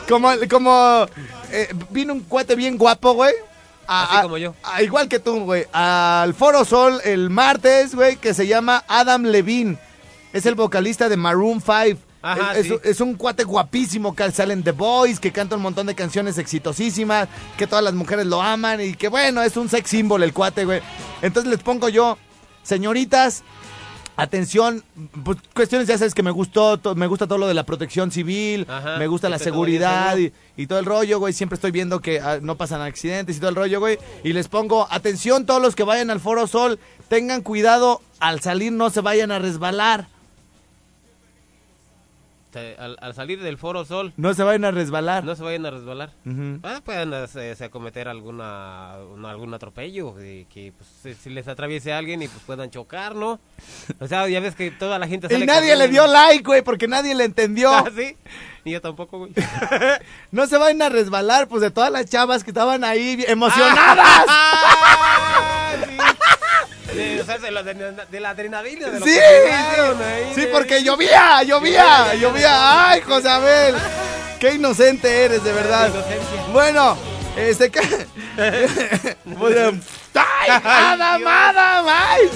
Como, 0.08 0.32
como 0.50 1.06
eh, 1.52 1.70
vino 1.92 2.14
un 2.14 2.22
cuate 2.22 2.56
bien 2.56 2.78
guapo, 2.78 3.14
güey. 3.14 3.34
a- 3.88 4.04
Así 4.04 4.22
como 4.24 4.38
yo. 4.38 4.54
a- 4.64 4.82
igual 4.84 5.08
que 5.08 5.20
tú, 5.20 5.40
güey, 5.46 5.66
al 5.72 6.34
Foro 6.34 6.66
Sol 6.66 7.00
el 7.06 7.30
martes, 7.30 7.96
güey, 7.96 8.18
que 8.18 8.34
se 8.34 8.48
llama 8.48 8.84
Adam 8.88 9.24
Levine. 9.24 9.78
Es 10.34 10.46
el 10.46 10.56
vocalista 10.56 11.10
de 11.10 11.18
Maroon 11.18 11.62
5. 11.62 12.00
Ajá, 12.22 12.58
es, 12.58 12.68
sí. 12.68 12.74
es- 12.74 12.86
es 12.92 13.02
un 13.02 13.16
cuate 13.16 13.44
guapísimo 13.46 14.16
que 14.16 14.30
sale 14.32 14.54
en 14.54 14.64
The 14.64 14.72
Voice, 14.74 15.22
que 15.22 15.32
canta 15.32 15.56
un 15.56 15.62
montón 15.62 15.88
de 15.88 15.96
canciones 15.96 16.38
exitosísimas, 16.38 17.28
que 17.58 17.66
todas 17.68 17.84
las 17.84 17.94
mujeres 17.94 18.26
lo 18.26 18.42
aman 18.42 18.82
y 18.82 18.94
que 18.94 19.08
bueno, 19.08 19.42
es 19.42 19.56
un 19.58 19.70
sex 19.70 19.90
symbol 19.90 20.22
el 20.24 20.34
cuate, 20.34 20.66
güey. 20.66 20.82
Entonces 21.22 21.50
les 21.50 21.62
pongo 21.64 21.88
yo, 21.90 22.18
señoritas, 22.64 23.44
atención, 24.18 24.84
pues, 25.24 25.38
cuestiones 25.54 25.88
ya 25.88 25.98
sabes 25.98 26.14
que 26.14 26.24
me 26.24 26.32
gustó, 26.32 26.78
to- 26.78 26.94
me 26.94 27.08
gusta 27.08 27.26
todo 27.26 27.38
lo 27.38 27.48
de 27.48 27.54
la 27.54 27.64
protección 27.66 28.12
civil, 28.12 28.66
Ajá, 28.70 28.98
me 28.98 29.08
gusta 29.08 29.30
la 29.30 29.40
seguridad 29.40 30.18
y 30.58 30.68
todo 30.68 30.80
el 30.80 30.86
rollo, 30.86 31.20
güey. 31.20 31.32
Siempre 31.34 31.56
estoy 31.56 31.72
viendo 31.72 32.02
que 32.02 32.20
ah, 32.20 32.40
no 32.42 32.56
pasan 32.58 32.82
accidentes 32.82 33.38
y 33.38 33.40
todo 33.40 33.50
el 33.50 33.56
rollo, 33.56 33.80
güey. 33.80 33.98
Y 34.26 34.34
les 34.34 34.50
pongo, 34.50 34.88
atención 34.92 35.46
todos 35.46 35.62
los 35.62 35.74
que 35.76 35.84
vayan 35.84 36.10
al 36.10 36.20
Foro 36.20 36.48
Sol, 36.48 36.80
tengan 37.08 37.42
cuidado, 37.42 38.02
al 38.20 38.42
salir 38.42 38.74
no 38.74 38.90
se 38.90 39.00
vayan 39.02 39.32
a 39.32 39.40
resbalar. 39.40 40.08
Al, 42.52 42.98
al 43.00 43.14
salir 43.14 43.42
del 43.44 43.58
Foro 43.60 43.86
Sol, 43.86 44.12
No 44.18 44.34
se 44.34 44.42
vayan 44.44 44.66
a 44.66 44.72
resbalar. 44.72 45.24
no 45.24 45.36
se 45.36 45.44
vayan 45.44 45.66
a 45.68 45.72
resbalar. 45.72 46.10
Ujú. 46.26 46.60
Ah, 46.64 46.82
pueden 46.84 47.14
eh, 47.14 47.28
se, 47.28 47.64
acometer 47.64 48.08
alguna, 48.08 48.96
una- 49.14 49.30
algún 49.30 49.54
atropello, 49.54 50.16
eh, 50.20 50.48
que 50.52 50.74
pues, 50.76 50.90
si, 51.04 51.14
si 51.22 51.30
les 51.30 51.48
atraviese 51.48 51.94
alguien 51.94 52.24
y 52.24 52.28
pues 52.28 52.42
puedan 52.46 52.72
chocar, 52.72 53.14
¿no? 53.16 53.40
O 54.00 54.08
sea, 54.08 54.28
ya 54.28 54.40
ves 54.40 54.56
que 54.56 54.72
toda 54.72 54.98
la 54.98 55.08
gente 55.08 55.28
Y 55.28 55.30
sale 55.30 55.46
nadie 55.46 55.76
le 55.76 55.90
dio 55.90 56.08
like, 56.08 56.44
güey, 56.44 56.64
porque 56.64 56.88
nadie 56.88 57.14
le 57.14 57.26
entendió. 57.26 57.72
Ah, 57.72 57.86
sí, 57.96 58.18
y 58.66 58.72
yo 58.72 58.82
tampoco, 58.82 59.20
güey. 59.20 59.32
No 60.32 60.48
se 60.48 60.58
vayan 60.58 60.82
a 60.82 60.90
resbalar, 60.90 61.48
pues 61.48 61.62
de 61.62 61.70
todas 61.70 61.92
las 61.92 62.08
chavas 62.10 62.44
que 62.44 62.50
estaban 62.50 62.84
ahí 62.84 63.24
emocionadas. 63.28 64.26
Sea, 67.30 67.38
de, 67.38 67.52
la, 67.52 67.62
de 67.62 68.20
la 68.20 68.30
adrenalina, 68.32 68.90
de 68.90 69.02
Sí, 69.02 69.20
ahí, 69.20 70.32
sí, 70.34 70.42
de- 70.42 70.48
porque 70.48 70.84
llovía, 70.84 71.44
llovía, 71.44 72.16
llovía. 72.16 72.90
Ay, 72.90 73.02
José 73.02 73.30
Abel, 73.30 73.76
qué 74.40 74.56
inocente 74.56 75.26
eres, 75.26 75.44
de 75.44 75.54
verdad. 75.54 75.92
Bueno, 76.52 76.98
este... 77.38 77.72
¡Ay, 80.16 80.50
Adam, 80.64 81.22
Adam, 81.28 81.86
ay! 81.88 82.30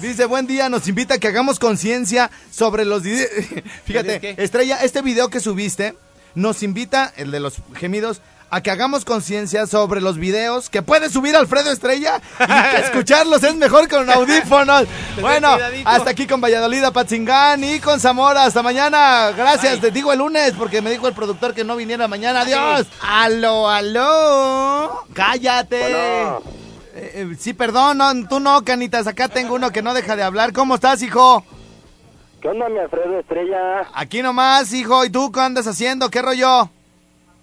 Dice, 0.00 0.24
buen 0.24 0.46
día, 0.46 0.70
nos 0.70 0.88
invita 0.88 1.14
a 1.14 1.18
que 1.18 1.28
hagamos 1.28 1.58
conciencia 1.58 2.30
sobre 2.50 2.86
los... 2.86 3.02
Fíjate. 3.84 4.42
Estrella, 4.42 4.78
este 4.82 5.02
video 5.02 5.28
que 5.28 5.40
subiste 5.40 5.94
nos 6.34 6.62
invita, 6.62 7.12
el 7.16 7.30
de 7.30 7.40
los 7.40 7.56
gemidos, 7.74 8.22
a 8.50 8.60
que 8.60 8.70
hagamos 8.70 9.04
conciencia 9.04 9.66
sobre 9.66 10.00
los 10.00 10.18
videos 10.18 10.70
que 10.70 10.82
puede 10.82 11.10
subir 11.10 11.34
Alfredo 11.34 11.70
Estrella 11.72 12.20
y 12.40 12.76
que 12.76 12.80
escucharlos 12.84 13.42
es 13.42 13.54
mejor 13.56 13.88
con 13.88 14.08
audífonos. 14.08 14.84
Bueno, 15.20 15.56
hasta 15.86 16.10
aquí 16.10 16.26
con 16.26 16.40
Valladolid, 16.42 16.84
Apatzingán 16.84 17.64
y 17.64 17.80
con 17.80 17.98
Zamora. 17.98 18.44
Hasta 18.44 18.62
mañana. 18.62 19.32
Gracias, 19.36 19.72
Bye. 19.72 19.80
te 19.80 19.90
digo 19.90 20.12
el 20.12 20.18
lunes 20.18 20.52
porque 20.52 20.82
me 20.82 20.90
dijo 20.90 21.08
el 21.08 21.14
productor 21.14 21.54
que 21.54 21.64
no 21.64 21.74
viniera 21.74 22.06
mañana. 22.06 22.42
Adiós. 22.42 22.86
Aló, 23.00 23.68
aló. 23.68 25.06
Cállate. 25.14 25.80
Bueno. 25.80 26.42
Eh, 26.94 27.12
eh, 27.14 27.36
sí, 27.38 27.54
perdón, 27.54 27.98
no, 27.98 28.28
tú 28.28 28.40
no, 28.40 28.62
Canitas. 28.62 29.06
Acá 29.06 29.28
tengo 29.28 29.54
uno 29.54 29.70
que 29.70 29.82
no 29.82 29.94
deja 29.94 30.16
de 30.16 30.22
hablar. 30.22 30.52
¿Cómo 30.52 30.74
estás, 30.74 31.02
hijo? 31.02 31.44
¿Qué 32.40 32.48
onda, 32.48 32.68
mi 32.68 32.78
Alfredo 32.78 33.18
Estrella? 33.18 33.88
Aquí 33.94 34.22
nomás, 34.22 34.72
hijo. 34.74 35.04
¿Y 35.04 35.10
tú 35.10 35.32
qué 35.32 35.40
andas 35.40 35.66
haciendo? 35.66 36.10
¿Qué 36.10 36.20
rollo? 36.20 36.70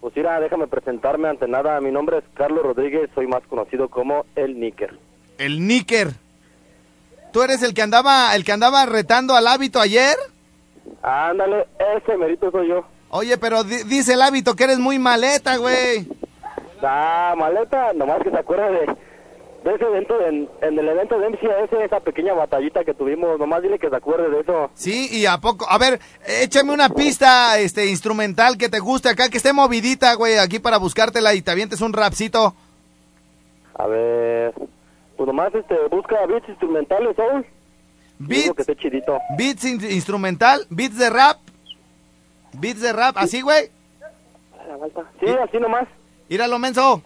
Pues 0.04 0.14
mira, 0.16 0.38
déjame 0.38 0.66
presentarme 0.66 1.28
ante 1.30 1.48
nada. 1.48 1.80
Mi 1.80 1.90
nombre 1.90 2.18
es 2.18 2.24
Carlos 2.34 2.62
Rodríguez, 2.62 3.08
soy 3.14 3.26
más 3.26 3.42
conocido 3.48 3.88
como 3.88 4.26
El 4.36 4.60
Níker. 4.60 4.98
El 5.38 5.66
Níker. 5.66 6.08
¿Tú 7.32 7.42
eres 7.42 7.62
el 7.62 7.72
que 7.72 7.80
andaba, 7.80 8.36
el 8.36 8.44
que 8.44 8.52
andaba 8.52 8.84
retando 8.84 9.34
al 9.34 9.46
hábito 9.46 9.80
ayer? 9.80 10.14
Ándale, 11.02 11.66
ese 11.96 12.18
merito 12.18 12.50
soy 12.50 12.68
yo. 12.68 12.84
Oye, 13.08 13.38
pero 13.38 13.64
di- 13.64 13.82
dice 13.84 14.12
el 14.12 14.20
hábito 14.20 14.54
que 14.54 14.64
eres 14.64 14.78
muy 14.78 14.98
maleta, 14.98 15.56
güey. 15.56 16.06
Ah, 16.82 17.32
maleta, 17.38 17.94
nomás 17.94 18.22
que 18.22 18.30
se 18.30 18.36
acuerda 18.38 18.68
de, 18.72 18.94
de 19.64 19.74
ese 19.74 19.84
evento, 19.84 20.20
en, 20.26 20.48
en 20.60 20.78
el 20.78 20.88
evento 20.88 21.18
de 21.18 21.30
MCS, 21.30 21.72
esa 21.84 22.00
pequeña 22.00 22.34
batallita 22.34 22.84
que 22.84 22.92
tuvimos. 22.94 23.38
Nomás 23.38 23.62
dile 23.62 23.78
que 23.78 23.88
se 23.88 23.96
acuerde 23.96 24.28
de 24.30 24.40
eso. 24.40 24.70
Sí, 24.74 25.08
y 25.10 25.24
a 25.26 25.38
poco. 25.38 25.66
A 25.68 25.78
ver, 25.78 26.00
échame 26.26 26.72
una 26.72 26.90
pista 26.90 27.58
este 27.58 27.86
instrumental 27.86 28.58
que 28.58 28.68
te 28.68 28.78
guste 28.78 29.08
acá, 29.08 29.28
que 29.30 29.38
esté 29.38 29.52
movidita, 29.54 30.14
güey, 30.14 30.36
aquí 30.38 30.58
para 30.58 30.76
buscártela 30.76 31.34
y 31.34 31.40
te 31.42 31.50
avientes 31.50 31.80
un 31.80 31.92
rapcito. 31.94 32.54
A 33.76 33.86
ver, 33.86 34.54
pues 35.16 35.26
nomás 35.26 35.54
este, 35.54 35.74
busca 35.90 36.24
beats 36.26 36.48
instrumentales, 36.48 37.16
¿sabes? 37.16 37.46
Beats, 38.18 38.42
digo 38.42 38.54
que 38.54 38.62
esté 38.62 38.76
chidito. 38.76 39.18
beats 39.36 39.64
in- 39.64 39.90
instrumental, 39.90 40.66
beats 40.70 40.98
de 40.98 41.10
rap. 41.10 41.38
Beats 42.52 42.80
de 42.82 42.92
rap, 42.92 43.16
así, 43.18 43.40
güey. 43.40 43.70
Sí, 45.20 45.26
así 45.42 45.58
nomás. 45.58 45.88
Íralo, 46.28 46.58
menso. 46.58 47.02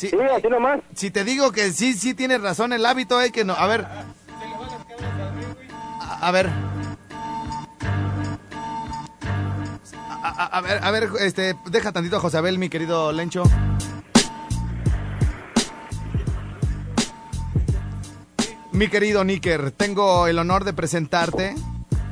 Sí, 0.00 0.08
Sí, 0.08 0.16
así 0.34 0.48
nomás. 0.48 0.80
si 0.94 1.10
te 1.10 1.24
digo 1.24 1.52
que 1.52 1.72
sí, 1.72 1.92
sí 1.92 2.14
tienes 2.14 2.40
razón 2.40 2.72
el 2.72 2.86
hábito, 2.86 3.20
eh, 3.20 3.30
que 3.32 3.44
no. 3.44 3.52
A 3.52 3.66
ver. 3.66 3.86
A, 6.00 6.18
a 6.26 6.30
ver. 6.30 6.48
A, 10.22 10.28
a- 10.44 10.46
a 10.46 10.60
ver, 10.62 10.80
a 10.82 10.90
ver, 10.90 11.08
este, 11.20 11.54
deja 11.66 11.92
tantito 11.92 12.16
a 12.16 12.20
Josabel, 12.20 12.56
mi 12.58 12.70
querido 12.70 13.12
Lencho. 13.12 13.42
Mi 18.72 18.88
querido 18.88 19.24
Níker, 19.24 19.72
tengo 19.72 20.26
el 20.26 20.38
honor 20.38 20.64
de 20.64 20.72
presentarte 20.72 21.54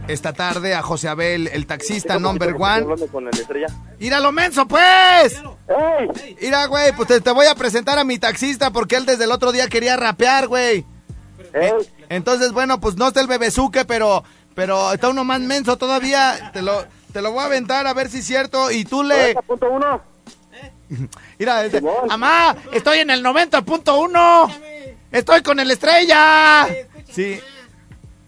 esta 0.08 0.32
tarde 0.32 0.74
a 0.74 0.82
José 0.82 1.08
Abel, 1.08 1.46
el 1.48 1.66
taxista 1.66 2.18
number 2.18 2.54
one. 2.58 2.86
el 2.94 3.28
Estrella. 3.38 3.66
¡Íralo, 4.00 4.32
menso, 4.32 4.66
pues! 4.66 5.40
¡Ey! 5.68 6.36
Mira, 6.40 6.66
güey, 6.66 6.92
pues 6.92 7.08
te, 7.08 7.20
te 7.20 7.30
voy 7.30 7.46
a 7.46 7.54
presentar 7.54 7.98
a 7.98 8.04
mi 8.04 8.18
taxista 8.18 8.70
porque 8.70 8.96
él 8.96 9.06
desde 9.06 9.24
el 9.24 9.32
otro 9.32 9.52
día 9.52 9.68
quería 9.68 9.96
rapear, 9.96 10.46
güey. 10.48 10.84
¡Ey! 11.52 11.72
Entonces, 12.08 12.52
bueno, 12.52 12.80
pues 12.80 12.96
no 12.96 13.08
está 13.08 13.20
el 13.20 13.26
bebezuque, 13.26 13.84
pero, 13.84 14.24
pero 14.54 14.92
está 14.92 15.08
uno 15.08 15.24
más 15.24 15.40
menso 15.40 15.76
todavía. 15.76 16.50
Te 16.52 16.62
lo, 16.62 16.84
te 17.12 17.20
lo 17.22 17.32
voy 17.32 17.40
a 17.42 17.46
aventar 17.46 17.86
a 17.86 17.92
ver 17.94 18.08
si 18.08 18.18
es 18.18 18.26
cierto. 18.26 18.70
Y 18.70 18.84
tú 18.84 19.02
le... 19.02 19.34
90.1. 19.36 20.00
Mira, 21.38 21.64
este. 21.64 21.82
¡Mamá! 21.82 22.56
¡Estoy 22.72 22.98
en 23.00 23.10
el 23.10 23.22
90.1! 23.22 24.52
¡Estoy 25.12 25.42
con 25.42 25.60
el 25.60 25.70
estrella! 25.70 26.66
Sí. 27.10 27.40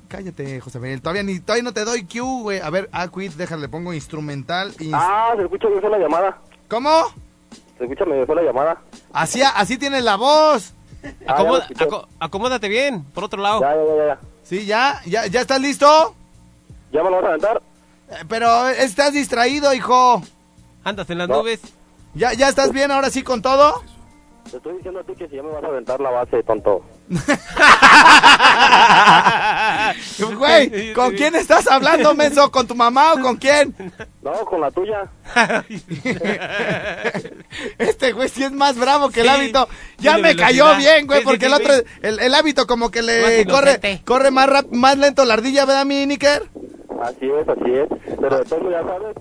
Cállate, 0.08 0.60
José 0.60 0.78
Miguel. 0.80 1.00
Todavía, 1.00 1.22
ni, 1.22 1.40
todavía 1.40 1.62
no 1.62 1.72
te 1.72 1.84
doy 1.84 2.04
cue, 2.04 2.20
güey. 2.42 2.60
A 2.60 2.68
ver, 2.70 2.88
ah, 2.92 3.08
quit, 3.08 3.32
déjale, 3.34 3.68
pongo 3.68 3.92
instrumental. 3.94 4.74
ins- 4.76 4.90
Ah, 4.92 5.32
se 5.36 5.42
escucha 5.44 5.68
bien 5.68 5.90
la 5.90 5.98
llamada. 5.98 6.38
¿Cómo? 6.68 6.90
Se 7.80 7.84
escucha 7.84 8.04
medio 8.04 8.26
fea 8.26 8.34
la 8.34 8.42
llamada. 8.42 8.78
Así, 9.10 9.40
así 9.42 9.78
tienes 9.78 10.04
la 10.04 10.16
voz. 10.16 10.74
Ah, 11.26 11.32
Acomoda- 11.38 11.66
aco- 11.78 12.06
acomódate 12.18 12.68
bien, 12.68 13.04
por 13.04 13.24
otro 13.24 13.40
lado. 13.40 13.60
Ya, 13.62 13.74
ya, 13.74 13.96
ya, 13.96 14.06
ya. 14.06 14.18
Sí, 14.42 14.66
ya, 14.66 15.00
ya, 15.06 15.26
ya 15.28 15.40
estás 15.40 15.58
listo. 15.62 16.14
¿Ya 16.92 17.02
me 17.02 17.08
lo 17.08 17.16
vas 17.16 17.24
a 17.24 17.28
aventar? 17.28 17.62
Eh, 18.10 18.14
Pero 18.28 18.68
estás 18.68 19.14
distraído, 19.14 19.72
hijo. 19.72 20.22
Andas 20.84 21.08
en 21.08 21.16
las 21.16 21.28
No. 21.30 21.38
nubes. 21.38 21.60
¿Ya, 22.12 22.34
¿Ya 22.34 22.50
estás 22.50 22.70
bien 22.70 22.90
ahora 22.90 23.08
sí 23.08 23.22
con 23.22 23.40
todo? 23.40 23.82
Te 24.50 24.58
estoy 24.58 24.74
diciendo 24.76 25.00
a 25.00 25.04
ti 25.04 25.14
que 25.14 25.26
si 25.28 25.36
ya 25.36 25.42
me 25.42 25.52
vas 25.52 25.64
a 25.64 25.68
aventar 25.68 26.00
la 26.00 26.10
base, 26.10 26.42
tonto. 26.42 26.82
Güey, 30.38 30.92
¿con 30.92 31.12
quién 31.14 31.34
estás 31.34 31.66
hablando, 31.68 32.14
menso? 32.14 32.50
¿Con 32.50 32.66
tu 32.66 32.74
mamá 32.74 33.14
o 33.14 33.20
con 33.20 33.36
quién? 33.36 33.74
No, 34.22 34.32
con 34.44 34.60
la 34.60 34.70
tuya. 34.70 35.10
Este 37.78 38.12
güey 38.12 38.28
sí 38.28 38.44
es 38.44 38.52
más 38.52 38.78
bravo 38.78 39.10
que 39.10 39.22
el 39.22 39.28
hábito. 39.28 39.68
Ya 39.98 40.18
me 40.18 40.36
cayó 40.36 40.76
bien, 40.76 41.06
güey, 41.06 41.20
Sí, 41.20 41.24
porque 41.24 41.46
sí, 41.46 41.52
el 41.52 41.54
otro, 41.54 41.72
el, 42.02 42.20
el 42.20 42.34
hábito 42.34 42.66
como 42.66 42.90
que 42.90 43.00
Más 43.00 43.06
le 43.08 43.46
corre, 43.46 44.02
corre 44.04 44.30
más 44.30 44.48
rap, 44.48 44.66
más 44.70 44.96
lento 44.98 45.24
la 45.24 45.34
ardilla, 45.34 45.64
¿verdad, 45.64 45.84
mi 45.84 46.06
Nicker? 46.06 46.48
Así 47.02 47.26
es, 47.26 47.48
así 47.48 47.72
es. 47.72 47.88
Pero 48.20 48.38
de 48.38 48.44
todo 48.44 48.70
ya 48.70 48.82
sabes, 48.82 49.16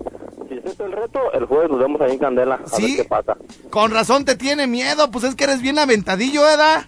si 0.48 0.54
es 0.58 0.64
este 0.64 0.84
el 0.84 0.92
reto, 0.92 1.32
el 1.32 1.46
jueves 1.46 1.70
nos 1.70 1.80
vemos 1.80 2.00
ahí 2.00 2.12
en 2.12 2.18
Candela. 2.18 2.60
A 2.64 2.76
¿Sí? 2.76 2.96
ver 2.96 2.96
qué 2.96 3.04
pasa. 3.04 3.36
Con 3.70 3.90
razón 3.90 4.24
te 4.24 4.36
tiene 4.36 4.66
miedo, 4.66 5.10
pues 5.10 5.24
es 5.24 5.34
que 5.34 5.44
eres 5.44 5.62
bien 5.62 5.78
aventadillo, 5.78 6.42
¿verdad? 6.42 6.84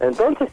Entonces, 0.00 0.48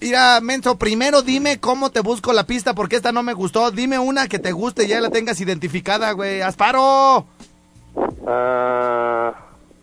Mira, 0.00 0.40
Menso, 0.40 0.78
primero 0.78 1.20
dime 1.20 1.60
cómo 1.60 1.90
te 1.90 2.00
busco 2.00 2.32
la 2.32 2.44
pista, 2.44 2.72
porque 2.74 2.96
esta 2.96 3.12
no 3.12 3.22
me 3.22 3.34
gustó. 3.34 3.70
Dime 3.70 3.98
una 3.98 4.28
que 4.28 4.38
te 4.38 4.50
guste 4.52 4.84
y 4.84 4.88
ya 4.88 5.00
la 5.02 5.10
tengas 5.10 5.38
identificada, 5.42 6.12
güey. 6.12 6.40
¡Asparo! 6.40 7.26
ah, 8.26 9.34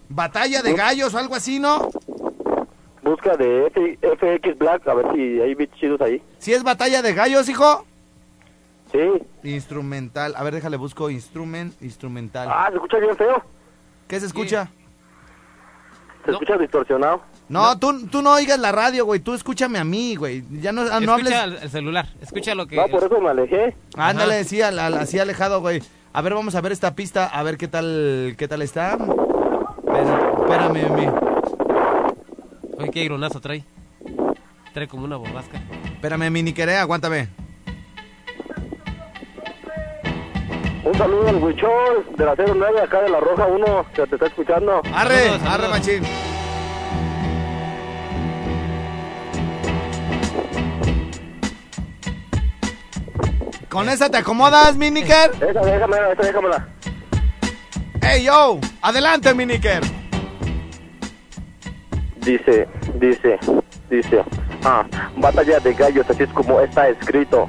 Batalla 0.09 0.61
de 0.63 0.73
gallos 0.73 1.13
o 1.13 1.17
algo 1.19 1.35
así, 1.35 1.59
¿no? 1.59 1.89
busca 3.03 3.37
de 3.37 3.67
F- 3.67 3.97
FX 4.01 4.57
Black, 4.57 4.85
a 4.87 4.93
ver 4.93 5.05
si 5.13 5.39
hay 5.39 5.55
bits 5.55 5.73
chidos 5.79 6.01
ahí. 6.01 6.21
Si 6.39 6.51
es 6.53 6.63
batalla 6.63 7.01
de 7.01 7.13
gallos, 7.13 7.47
hijo. 7.47 7.85
Sí. 8.91 8.99
Instrumental. 9.43 10.33
A 10.35 10.43
ver, 10.43 10.55
déjale, 10.55 10.75
busco 10.77 11.09
instrument, 11.09 11.73
instrumental. 11.81 12.49
Ah, 12.51 12.67
se 12.69 12.75
escucha 12.75 12.97
bien 12.97 13.15
feo. 13.15 13.41
¿Qué 14.09 14.19
se 14.19 14.25
escucha? 14.25 14.69
Se 16.25 16.31
No. 16.31 16.33
escucha 16.39 16.57
distorsionado. 16.57 17.21
No, 17.49 17.77
Tú, 17.79 18.07
tú 18.07 18.21
no 18.21 18.33
oigas 18.33 18.59
la 18.59 18.71
radio, 18.73 19.05
güey. 19.05 19.19
Tú 19.21 19.33
escúchame 19.33 19.79
a 19.79 19.83
mí, 19.85 20.15
güey. 20.15 20.43
Ya 20.61 20.71
no, 20.73 20.83
no 20.83 21.13
hables. 21.13 21.31
Escucha 21.33 21.43
el, 21.45 21.53
el 21.63 21.69
celular, 21.69 22.07
escucha 22.21 22.55
lo 22.55 22.67
que... 22.67 22.75
No, 22.75 22.87
por 22.87 23.03
eso 23.03 23.21
me 23.21 23.29
alejé. 23.29 23.75
Ándale, 23.95 24.43
sí, 24.43 24.61
al- 24.61 24.77
al- 24.79 24.95
así 24.95 25.17
alejado, 25.17 25.61
güey. 25.61 25.81
A 26.13 26.21
ver, 26.21 26.33
vamos 26.33 26.55
a 26.55 26.61
ver 26.61 26.71
esta 26.73 26.93
pista, 26.95 27.25
a 27.27 27.43
ver 27.43 27.57
qué 27.57 27.67
tal, 27.67 28.35
qué 28.37 28.47
tal 28.47 28.61
está. 28.61 28.97
Espérame, 30.39 30.89
mi, 30.95 31.07
Oye, 32.79 32.91
qué 32.91 33.03
ironazo 33.03 33.39
trae. 33.39 33.63
Trae 34.73 34.87
como 34.87 35.05
una 35.05 35.15
borrasca. 35.17 35.61
espérame, 35.93 36.29
mi 36.31 36.43
niquere, 36.43 36.75
aguántame. 36.77 37.29
Un 40.83 40.93
saludo 40.95 41.27
al 41.29 41.35
Huichol 41.43 42.05
de 42.17 42.25
la 42.25 42.35
09 42.35 42.81
acá 42.81 43.01
de 43.01 43.09
la 43.09 43.19
Roja 43.19 43.45
1 43.45 43.85
que 43.93 44.07
te 44.07 44.15
está 44.15 44.27
escuchando. 44.27 44.81
Arre, 44.93 45.25
Saludos, 45.29 45.41
arre, 45.49 45.67
machín. 45.67 46.03
¿Con 53.77 53.89
esa 53.89 54.09
te 54.09 54.17
acomodas, 54.17 54.75
mi 54.75 54.89
Nicker? 54.89 55.29
Esa 55.35 55.61
déjamela, 55.61 56.11
esa 56.11 56.23
déjamela. 56.23 56.67
¡Ey, 58.01 58.23
yo! 58.23 58.59
¡Adelante, 58.81 59.35
mi 59.35 59.45
Nicker! 59.45 59.83
Dice, 62.21 62.67
dice, 62.95 63.37
dice. 63.87 64.23
Ah, 64.63 64.83
batalla 65.17 65.59
de 65.59 65.75
gallos, 65.75 66.09
así 66.09 66.23
es 66.23 66.29
como 66.29 66.59
está 66.59 66.89
escrito. 66.89 67.47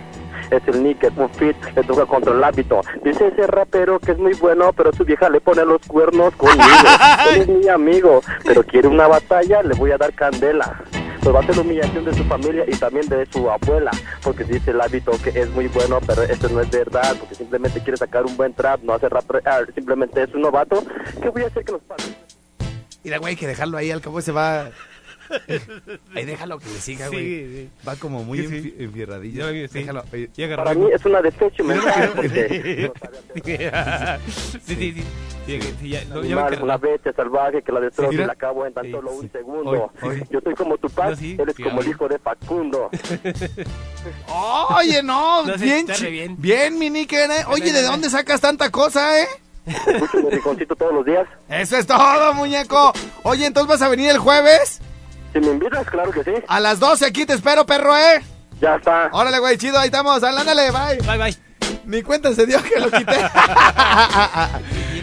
Es 0.50 0.60
el 0.66 0.82
níquel, 0.82 1.14
un 1.16 1.30
fit, 1.30 1.56
le 1.74 1.82
toca 1.82 2.04
contra 2.04 2.34
el 2.34 2.44
hábito. 2.44 2.82
Dice 3.02 3.28
ese 3.28 3.46
rapero 3.46 3.98
que 3.98 4.12
es 4.12 4.18
muy 4.18 4.34
bueno, 4.34 4.74
pero 4.74 4.92
su 4.92 5.06
vieja 5.06 5.30
le 5.30 5.40
pone 5.40 5.64
los 5.64 5.80
cuernos 5.86 6.34
conmigo. 6.34 6.62
Él 7.32 7.40
es 7.40 7.48
mi 7.48 7.68
amigo, 7.68 8.20
pero 8.44 8.62
quiere 8.64 8.86
una 8.86 9.06
batalla, 9.06 9.62
le 9.62 9.72
voy 9.76 9.92
a 9.92 9.96
dar 9.96 10.12
candela. 10.12 10.84
Pues 11.28 11.36
va 11.36 11.40
a 11.40 11.46
ser 11.46 11.56
la 11.56 11.60
humillación 11.60 12.04
de 12.06 12.14
su 12.14 12.24
familia 12.24 12.64
y 12.66 12.74
también 12.76 13.06
de 13.06 13.26
su 13.26 13.50
abuela, 13.50 13.90
porque 14.22 14.44
dice 14.44 14.70
el 14.70 14.80
hábito 14.80 15.12
que 15.22 15.28
es 15.38 15.50
muy 15.50 15.68
bueno, 15.68 16.00
pero 16.06 16.22
eso 16.22 16.48
no 16.48 16.62
es 16.62 16.70
verdad, 16.70 17.14
porque 17.20 17.34
simplemente 17.34 17.82
quiere 17.82 17.98
sacar 17.98 18.24
un 18.24 18.34
buen 18.34 18.54
trap, 18.54 18.80
no 18.82 18.94
hace 18.94 19.10
rap, 19.10 19.30
ah, 19.44 19.60
simplemente 19.74 20.22
es 20.22 20.32
un 20.32 20.40
novato. 20.40 20.82
¿Qué 21.20 21.28
voy 21.28 21.42
a 21.42 21.48
hacer 21.48 21.66
que 21.66 21.72
los 21.72 21.82
padres? 21.82 22.16
Mira, 23.04 23.18
güey, 23.18 23.36
que 23.36 23.46
dejarlo 23.46 23.76
ahí, 23.76 23.90
al 23.90 24.00
cabo 24.00 24.22
se 24.22 24.32
va... 24.32 24.70
Ahí 26.14 26.24
déjalo 26.24 26.58
que 26.58 26.66
le 26.66 26.80
siga, 26.80 27.08
güey. 27.08 27.20
Sí, 27.24 27.70
Va 27.86 27.96
como 27.96 28.24
muy 28.24 28.38
Sí, 28.38 28.46
sí. 28.48 28.54
enfi- 28.54 28.74
enfierradillo. 28.84 29.48
Sí. 29.68 29.78
Déjalo. 29.80 30.04
Para 30.56 30.74
mí 30.74 30.86
es 30.92 31.04
una 31.04 31.20
defecho 31.22 31.64
mental, 31.64 32.12
porque... 32.16 32.90
sí, 34.64 34.74
sí, 34.74 34.92
sí. 34.92 35.04
Sí, 35.46 35.58
sí, 35.80 35.88
ya, 35.88 36.04
no, 36.04 36.22
ya 36.22 36.36
me 36.36 36.42
animal, 36.42 36.62
una 36.62 36.76
bestia 36.76 37.10
salvaje 37.14 37.62
que 37.62 37.72
la 37.72 37.80
destroza 37.80 38.10
Sí, 38.10 38.16
y 38.16 38.18
la 38.26 38.32
acabo 38.34 38.66
en 38.66 38.74
tan 38.74 38.84
Sí, 38.84 38.90
solo 38.90 39.10
sí. 39.12 39.16
un 39.20 39.32
segundo. 39.32 39.70
Oye, 39.70 39.82
oye. 40.02 40.26
Yo 40.30 40.40
soy 40.44 40.54
como 40.54 40.76
tu 40.76 40.90
padre, 40.90 41.12
No, 41.12 41.16
sí, 41.16 41.36
eres 41.40 41.56
sí, 41.56 41.62
como 41.62 41.80
el 41.80 41.88
hijo 41.88 42.06
de 42.06 42.18
Facundo. 42.18 42.90
Oye, 44.76 45.02
no, 45.02 45.44
No, 45.46 45.56
sí, 45.58 45.64
bien, 45.64 45.86
bien. 45.86 46.36
bien, 46.38 46.78
mi 46.78 46.90
Nicker, 46.90 47.30
¿eh? 47.30 47.44
Oye, 47.48 47.72
¿de 47.72 47.82
dónde 47.82 48.10
sacas 48.10 48.40
tanta 48.42 48.70
cosa, 48.70 49.22
eh? 49.22 49.26
Escucho 49.66 50.22
mi 50.22 50.30
rinconcito 50.30 50.74
todos 50.76 50.92
los 50.94 51.04
días. 51.06 51.26
Eso 51.48 51.76
es 51.76 51.86
todo, 51.86 52.34
muñeco. 52.34 52.92
Oye, 53.22 53.46
entonces 53.46 53.68
vas 53.68 53.82
a 53.82 53.88
venir 53.88 54.10
el 54.10 54.18
jueves 54.18 54.80
Si 55.38 55.46
me 55.46 55.52
invitas, 55.52 55.86
claro 55.88 56.10
que 56.10 56.24
sí. 56.24 56.30
a 56.46 56.60
las 56.60 56.80
12 56.80 57.06
aquí 57.06 57.24
te 57.26 57.34
espero, 57.34 57.64
perro, 57.66 57.96
¿eh? 57.96 58.22
Ya 58.60 58.76
está. 58.76 59.08
Órale, 59.12 59.38
güey, 59.38 59.56
chido, 59.56 59.78
ahí 59.78 59.86
estamos. 59.86 60.22
Ándale, 60.22 60.70
bye. 60.70 60.98
Bye, 61.06 61.18
bye. 61.18 61.36
Ni 61.84 62.02
cuenta 62.02 62.34
se 62.34 62.44
dio 62.46 62.62
que 62.62 62.80
lo 62.80 62.90
quité. 62.90 63.16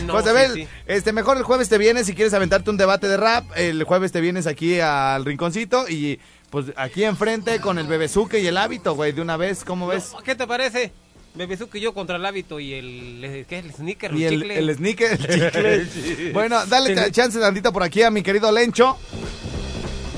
No, 0.05 0.13
José 0.13 0.29
sí, 0.29 0.35
Bel, 0.35 0.53
sí. 0.53 0.67
este, 0.85 1.13
mejor 1.13 1.35
el 1.37 1.41
jueves 1.41 1.67
te 1.67 1.79
vienes 1.79 2.05
si 2.05 2.13
quieres 2.13 2.31
aventarte 2.35 2.69
un 2.69 2.77
debate 2.77 3.07
de 3.07 3.17
rap. 3.17 3.43
El 3.55 3.83
jueves 3.85 4.11
te 4.11 4.21
vienes 4.21 4.45
aquí 4.45 4.79
al 4.79 5.25
rinconcito 5.25 5.89
y 5.89 6.19
pues 6.51 6.67
aquí 6.75 7.03
enfrente 7.05 7.59
con 7.59 7.79
el 7.79 7.87
bebezuque 7.87 8.39
y 8.39 8.45
el 8.45 8.55
hábito, 8.57 8.93
güey, 8.93 9.13
de 9.13 9.21
una 9.23 9.35
vez, 9.35 9.63
¿cómo 9.63 9.87
ves? 9.87 10.11
No, 10.13 10.19
¿Qué 10.21 10.35
te 10.35 10.45
parece? 10.45 10.91
Bebezuque 11.33 11.79
y 11.79 11.81
yo 11.81 11.93
contra 11.95 12.17
el 12.17 12.25
hábito 12.27 12.59
y 12.59 12.73
el... 12.75 13.45
¿Qué 13.49 13.57
es? 13.59 13.65
El 13.65 13.73
sneaker, 13.73 14.13
Y 14.13 14.25
el, 14.25 14.33
el, 14.33 14.39
chicle. 14.41 14.57
el 14.59 14.75
sneaker, 14.75 15.11
el 15.55 15.91
chicle. 15.93 16.31
Bueno, 16.33 16.63
dale 16.67 16.95
ch- 16.95 17.11
chance 17.11 17.39
tantito 17.39 17.73
por 17.73 17.81
aquí 17.81 18.03
a 18.03 18.11
mi 18.11 18.21
querido 18.21 18.51
Lencho. 18.51 18.97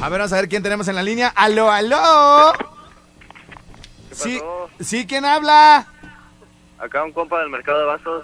A 0.02 0.10
ver, 0.10 0.20
vamos 0.20 0.34
a 0.34 0.36
ver 0.36 0.48
quién 0.48 0.62
tenemos 0.64 0.88
en 0.88 0.96
la 0.96 1.04
línea. 1.04 1.34
¡Aló, 1.36 1.72
aló! 1.72 2.54
Sí, 4.12 4.38
pasó? 4.40 4.70
sí, 4.80 5.08
¿quién 5.08 5.26
habla? 5.26 5.88
Acá 6.80 7.04
un 7.04 7.12
compa 7.12 7.40
del 7.40 7.50
mercado 7.50 7.80
de 7.80 7.86
vasos. 7.86 8.24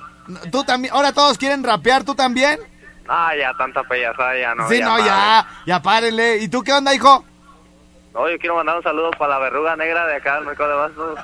¿Tú 0.51 0.63
también? 0.63 0.93
¿Ahora 0.93 1.11
todos 1.11 1.37
quieren 1.37 1.63
rapear? 1.63 2.03
¿Tú 2.03 2.13
también? 2.15 2.59
Ah, 3.07 3.31
ya, 3.37 3.53
tanta 3.57 3.83
payasada, 3.83 4.37
ya 4.39 4.55
no. 4.55 4.69
sí, 4.69 4.79
no, 4.79 4.91
pare. 4.91 5.05
ya, 5.05 5.47
ya 5.65 5.81
párenle. 5.81 6.37
¿Y 6.37 6.47
tú 6.47 6.63
qué 6.63 6.73
onda, 6.73 6.93
hijo? 6.93 7.25
No, 8.13 8.29
yo 8.29 8.37
quiero 8.37 8.55
mandar 8.55 8.77
un 8.77 8.83
saludo 8.83 9.09
para 9.11 9.33
la 9.33 9.39
verruga 9.39 9.75
negra 9.75 10.05
de 10.05 10.15
acá 10.15 10.35
del 10.35 10.45
mercado 10.45 10.69
de 10.69 10.75
vasos. 10.75 11.19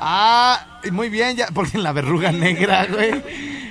Ah, 0.00 0.80
muy 0.90 1.08
bien, 1.08 1.36
ya, 1.36 1.46
porque 1.54 1.78
la 1.78 1.92
verruga 1.92 2.32
negra, 2.32 2.86
güey. 2.86 3.22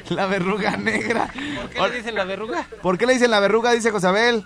La 0.09 0.25
verruga 0.27 0.77
negra. 0.77 1.27
¿Por 1.27 1.69
qué 1.69 1.89
le 1.89 1.97
dicen 1.97 2.15
la 2.15 2.23
verruga? 2.23 2.65
¿Por 2.81 2.97
qué 2.97 3.05
le 3.05 3.13
dicen 3.13 3.31
la 3.31 3.39
verruga? 3.41 3.71
Dice 3.73 3.91
Josabel. 3.91 4.45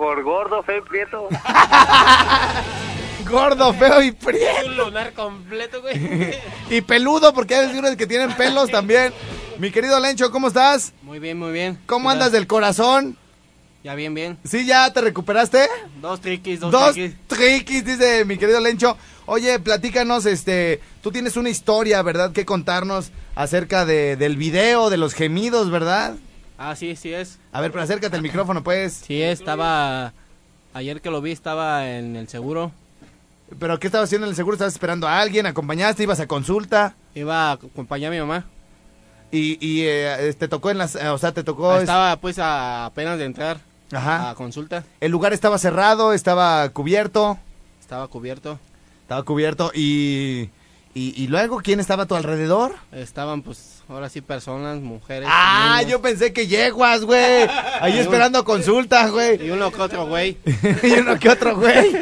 Por 0.00 0.22
gordo, 0.22 0.62
feo 0.62 0.78
y 0.78 0.80
prieto. 0.80 1.28
Gordo, 3.30 3.74
feo 3.74 4.00
y 4.00 4.12
prieto. 4.12 4.66
Un 4.70 4.76
lunar 4.78 5.12
completo, 5.12 5.82
güey. 5.82 6.34
Y 6.70 6.80
peludo, 6.80 7.34
porque 7.34 7.54
hay 7.54 7.76
unos 7.76 7.96
que 7.96 8.06
tienen 8.06 8.32
pelos 8.32 8.70
también. 8.70 9.12
Mi 9.58 9.70
querido 9.70 10.00
Lencho, 10.00 10.30
¿cómo 10.30 10.48
estás? 10.48 10.94
Muy 11.02 11.18
bien, 11.18 11.38
muy 11.38 11.52
bien. 11.52 11.78
¿Cómo 11.84 12.08
¿Qué 12.08 12.14
andas 12.14 12.32
del 12.32 12.46
corazón? 12.46 13.18
Ya 13.84 13.94
bien, 13.94 14.14
bien. 14.14 14.38
¿Sí, 14.42 14.64
ya 14.64 14.90
te 14.90 15.02
recuperaste? 15.02 15.68
Dos 16.00 16.22
triquis, 16.22 16.60
dos, 16.60 16.72
Dos 16.72 16.94
triquis. 16.94 17.16
triquis, 17.26 17.84
dice 17.84 18.24
mi 18.24 18.38
querido 18.38 18.58
Lencho. 18.58 18.96
Oye, 19.26 19.58
platícanos, 19.58 20.24
este, 20.24 20.80
tú 21.02 21.12
tienes 21.12 21.36
una 21.36 21.50
historia, 21.50 22.00
¿verdad? 22.00 22.32
Que 22.32 22.46
contarnos 22.46 23.12
acerca 23.34 23.84
de, 23.84 24.16
del 24.16 24.38
video, 24.38 24.88
de 24.88 24.96
los 24.96 25.12
gemidos, 25.12 25.70
¿verdad? 25.70 26.16
Ah, 26.62 26.76
sí, 26.76 26.94
sí 26.94 27.10
es. 27.10 27.38
A 27.52 27.60
ver, 27.62 27.70
pero 27.72 27.82
acércate 27.82 28.14
al 28.16 28.22
micrófono, 28.22 28.62
pues. 28.62 28.92
Sí 28.92 29.22
es, 29.22 29.40
estaba... 29.40 30.12
Ayer 30.74 31.00
que 31.00 31.10
lo 31.10 31.22
vi 31.22 31.32
estaba 31.32 31.88
en 31.90 32.16
el 32.16 32.28
seguro. 32.28 32.70
¿Pero 33.58 33.80
qué 33.80 33.86
estabas 33.86 34.08
haciendo 34.08 34.26
en 34.26 34.32
el 34.32 34.36
seguro? 34.36 34.56
¿Estabas 34.56 34.74
esperando 34.74 35.08
a 35.08 35.18
alguien? 35.20 35.46
¿Acompañaste? 35.46 36.02
¿Ibas 36.02 36.20
a 36.20 36.26
consulta? 36.26 36.94
Iba 37.14 37.48
a 37.48 37.52
acompañar 37.52 38.12
a 38.12 38.14
mi 38.14 38.20
mamá. 38.20 38.44
Y, 39.32 39.56
y 39.66 39.84
eh, 39.86 40.34
te 40.38 40.48
tocó 40.48 40.70
en 40.70 40.76
las... 40.76 40.96
eh, 40.96 41.08
o 41.08 41.16
sea, 41.16 41.32
te 41.32 41.42
tocó... 41.42 41.76
Estaba 41.78 42.16
pues 42.16 42.38
a- 42.38 42.84
apenas 42.84 43.18
de 43.18 43.24
entrar 43.24 43.58
Ajá. 43.90 44.28
a 44.28 44.34
consulta. 44.34 44.84
El 45.00 45.10
lugar 45.12 45.32
estaba 45.32 45.56
cerrado, 45.56 46.12
estaba 46.12 46.68
cubierto. 46.68 47.38
Estaba 47.80 48.06
cubierto. 48.08 48.58
Estaba 49.02 49.22
cubierto 49.22 49.72
y... 49.74 50.50
Y, 50.92 51.22
y 51.22 51.28
luego, 51.28 51.60
¿quién 51.60 51.78
estaba 51.78 52.02
a 52.02 52.06
tu 52.06 52.16
alrededor? 52.16 52.74
Estaban 52.90 53.42
pues 53.42 53.82
ahora 53.88 54.08
sí 54.08 54.20
personas, 54.20 54.80
mujeres. 54.80 55.28
Ah, 55.30 55.76
niños. 55.78 55.92
yo 55.92 56.02
pensé 56.02 56.32
que 56.32 56.48
yeguas, 56.48 57.04
güey. 57.04 57.46
Ahí 57.80 57.98
esperando 57.98 58.44
consulta, 58.44 59.08
güey. 59.08 59.46
Y 59.46 59.50
uno 59.50 59.70
que 59.70 59.80
otro 59.80 60.06
güey. 60.06 60.36
y 60.82 60.92
uno 60.92 61.16
que 61.18 61.28
otro, 61.28 61.56
güey. 61.56 61.92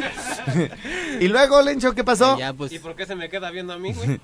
y 1.19 1.27
luego, 1.27 1.61
Lencho, 1.61 1.93
¿qué 1.93 2.03
pasó? 2.03 2.35
Y 2.35 2.39
ya 2.39 2.53
pues... 2.53 2.71
¿Y 2.71 2.79
por 2.79 2.95
qué 2.95 3.05
se 3.05 3.15
me 3.15 3.29
queda 3.29 3.51
viendo 3.51 3.73
a 3.73 3.77
mí, 3.77 3.93
güey? 3.93 4.19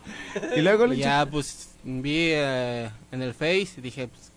Y 0.56 0.62
luego, 0.62 0.88
Lencho. 0.88 1.04
ya 1.04 1.28
pues 1.30 1.69
vi 1.84 2.30
eh, 2.32 2.89
en 3.12 3.21
el 3.21 3.36
Face 3.36 3.69
y 3.78 3.82
dije, 3.82 4.08
pues, 4.08 4.32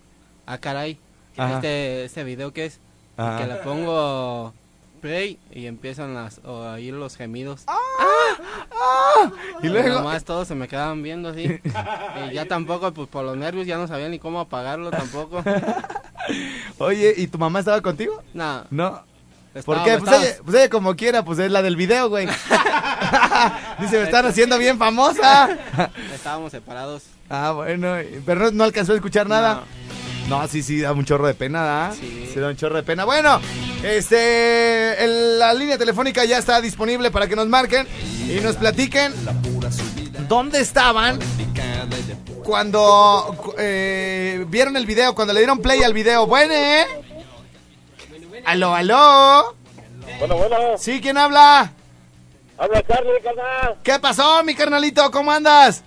ah 0.45 0.59
caray, 0.59 0.99
Ajá. 1.37 1.55
este, 1.55 2.05
este 2.05 2.23
video 2.23 2.53
que 2.53 2.65
es, 2.65 2.79
Ajá. 3.17 3.39
que 3.39 3.47
le 3.47 3.55
pongo 3.55 4.53
play 5.01 5.39
y 5.51 5.65
empiezan 5.65 6.13
las, 6.13 6.39
a 6.43 6.73
oír 6.73 6.93
los 6.93 7.15
gemidos. 7.15 7.63
Y 9.61 9.67
Y 9.67 9.69
luego... 9.69 9.95
nomás 9.99 10.23
todos 10.23 10.47
se 10.47 10.55
me 10.55 10.67
quedaban 10.67 11.01
viendo 11.03 11.29
así. 11.29 11.59
y 12.29 12.33
ya 12.33 12.45
tampoco, 12.45 12.91
pues 12.93 13.07
por 13.07 13.23
los 13.25 13.35
nervios 13.37 13.67
ya 13.67 13.77
no 13.77 13.87
sabía 13.87 14.09
ni 14.09 14.19
cómo 14.19 14.39
apagarlo 14.39 14.91
tampoco. 14.91 15.43
Oye, 16.77 17.13
¿y 17.17 17.27
tu 17.27 17.37
mamá 17.37 17.59
estaba 17.59 17.81
contigo? 17.81 18.21
No, 18.33 18.63
No. 18.69 19.03
¿Por 19.65 19.83
qué? 19.83 19.97
Pues 19.97 20.11
ella, 20.11 20.35
pues 20.45 20.55
ella 20.57 20.69
como 20.69 20.95
quiera, 20.95 21.25
pues 21.25 21.39
es 21.39 21.51
la 21.51 21.63
del 21.63 21.75
video, 21.75 22.07
güey. 22.07 22.27
Dice, 23.79 23.97
me 23.97 24.03
están 24.03 24.25
haciendo 24.27 24.57
bien 24.59 24.77
famosa. 24.77 25.49
estábamos 26.13 26.51
separados. 26.51 27.03
ah, 27.29 27.51
bueno, 27.55 27.95
pero 28.27 28.39
no, 28.45 28.51
no 28.51 28.63
alcanzó 28.65 28.93
a 28.93 28.95
escuchar 28.95 29.27
nada. 29.27 29.63
No, 30.29 30.47
sí, 30.47 30.61
sí, 30.61 30.81
da 30.81 30.91
un 30.93 31.03
chorro 31.03 31.25
de 31.25 31.33
pena, 31.33 31.63
¿da? 31.63 31.91
Sí. 31.93 32.31
da 32.35 32.49
un 32.49 32.55
chorro 32.55 32.75
de 32.75 32.83
pena. 32.83 33.05
Bueno, 33.05 33.41
este, 33.83 34.95
la 35.37 35.53
línea 35.53 35.77
telefónica 35.77 36.25
ya 36.25 36.37
está 36.37 36.59
disponible 36.61 37.11
para 37.11 37.27
que 37.27 37.35
nos 37.35 37.47
marquen 37.47 37.87
y 38.27 38.39
nos 38.41 38.55
platiquen 38.57 39.13
dónde 40.27 40.59
estaban 40.61 41.19
cuando 42.43 43.35
cu- 43.37 43.53
eh, 43.57 44.43
vieron 44.47 44.75
el 44.75 44.85
video, 44.85 45.13
cuando 45.15 45.33
le 45.33 45.39
dieron 45.41 45.59
play 45.59 45.83
al 45.83 45.93
video. 45.93 46.25
Bueno, 46.25 46.53
¿eh? 46.53 46.85
Aló, 48.45 48.73
aló. 48.73 49.55
Bueno, 50.17 50.35
bueno, 50.37 50.57
Sí, 50.77 50.99
¿quién 51.01 51.17
habla? 51.17 51.71
habla 52.57 52.83
Charlie, 52.87 53.21
carnal. 53.23 53.75
¿Qué 53.83 53.99
pasó, 53.99 54.43
mi 54.43 54.55
carnalito? 54.55 55.09
¿Cómo 55.11 55.31
andas? 55.31 55.83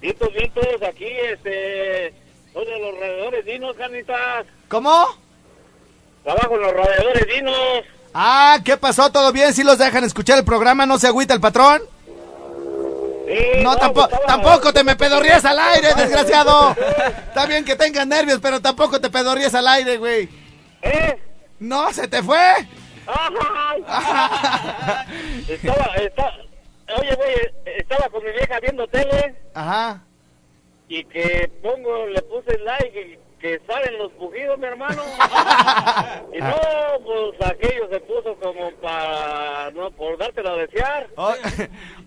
Vientos, 0.00 0.28
vientos, 0.34 0.64
aquí, 0.86 1.06
este... 1.32 2.12
Soy 2.52 2.64
de 2.66 2.78
los 2.78 2.94
alrededores, 2.94 3.44
dinos, 3.46 3.76
carnitas. 3.76 4.46
¿Cómo? 4.68 5.06
Trabajo 6.24 6.54
en 6.56 6.62
los 6.62 6.72
radiadores 6.72 7.26
dinos. 7.28 7.56
Ah, 8.14 8.58
¿qué 8.64 8.76
pasó? 8.76 9.10
¿Todo 9.10 9.32
bien? 9.32 9.52
¿Sí 9.52 9.64
los 9.64 9.78
dejan 9.78 10.04
escuchar 10.04 10.38
el 10.38 10.44
programa? 10.44 10.86
¿No 10.86 10.98
se 10.98 11.08
agüita 11.08 11.34
el 11.34 11.40
patrón? 11.40 11.82
Sí, 13.26 13.62
No, 13.62 13.76
tampoco, 13.76 14.08
pues, 14.10 14.22
tampoco 14.26 14.72
te 14.72 14.84
me 14.84 14.96
pedorrías 14.96 15.44
al 15.44 15.58
aire, 15.58 15.94
desgraciado. 15.94 16.76
Está 17.28 17.46
bien 17.46 17.64
que 17.64 17.76
tengas 17.76 18.06
nervios, 18.06 18.38
pero 18.40 18.60
tampoco 18.60 19.00
te 19.00 19.10
pedorrías 19.10 19.54
al 19.54 19.66
aire, 19.68 19.96
güey. 19.96 20.28
¿Eh? 20.82 21.18
No, 21.58 21.92
se 21.92 22.06
te 22.08 22.22
fue. 22.22 22.38
Estaba, 25.48 25.84
estaba, 25.96 26.32
oye, 26.98 27.14
güey, 27.16 27.76
estaba 27.78 28.08
con 28.08 28.24
mi 28.24 28.30
vieja 28.32 28.60
viendo 28.60 28.86
tele 28.88 29.34
Ajá. 29.54 30.00
y 30.88 31.04
que 31.04 31.50
pongo, 31.62 32.06
le 32.06 32.22
puse 32.22 32.58
like 32.58 33.00
y 33.00 33.18
que 33.44 33.60
salen 33.66 33.98
los 33.98 34.10
pujidos, 34.12 34.58
mi 34.58 34.64
hermano. 34.64 35.02
y 36.32 36.40
no, 36.40 36.56
pues 37.04 37.50
aquello 37.50 37.86
se 37.92 38.00
puso 38.00 38.34
como 38.42 38.70
para, 38.80 39.70
no, 39.72 39.90
por 39.90 40.16
dártelo 40.16 40.52
a 40.52 40.56
desear. 40.56 41.08
O- 41.16 41.34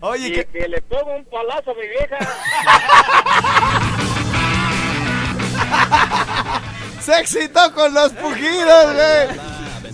oye, 0.00 0.26
y 0.26 0.32
que... 0.32 0.46
que 0.46 0.66
le 0.66 0.82
pongo 0.82 1.14
un 1.14 1.24
palazo 1.26 1.70
a 1.70 1.74
mi 1.74 1.86
vieja. 1.86 2.18
Se 7.02 7.20
excitó 7.20 7.72
con 7.72 7.94
los 7.94 8.12
pujidos, 8.14 8.94
güey. 8.94 9.28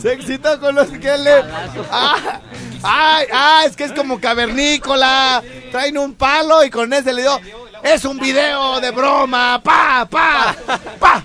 Se 0.00 0.14
excitó 0.14 0.58
con 0.58 0.74
los 0.74 0.88
que 0.88 1.18
le. 1.18 1.44
Ah, 1.90 2.40
ay, 2.82 3.26
ah, 3.30 3.64
es 3.66 3.76
que 3.76 3.84
es 3.84 3.92
como 3.92 4.18
cavernícola. 4.18 5.42
Traen 5.70 5.98
un 5.98 6.14
palo 6.14 6.64
y 6.64 6.70
con 6.70 6.90
ese 6.94 7.12
le 7.12 7.20
dio. 7.20 7.38
Es 7.82 8.06
un 8.06 8.18
video 8.18 8.80
de 8.80 8.90
broma. 8.92 9.60
Pa, 9.62 10.08
pa, 10.10 10.56
pa, 10.66 10.78
pa. 10.98 11.22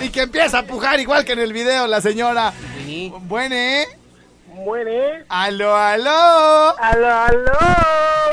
Y 0.00 0.10
que 0.10 0.22
empieza 0.22 0.60
a 0.60 0.62
pujar 0.64 1.00
igual 1.00 1.24
que 1.24 1.32
en 1.32 1.40
el 1.40 1.52
video 1.52 1.86
la 1.86 2.00
señora. 2.00 2.52
Sí. 2.84 3.12
Bueno, 3.22 3.54
¿eh? 3.54 3.86
Muere. 4.46 5.24
Aló, 5.28 5.76
aló. 5.76 6.78
Aló, 6.78 7.08
aló. 7.08 7.58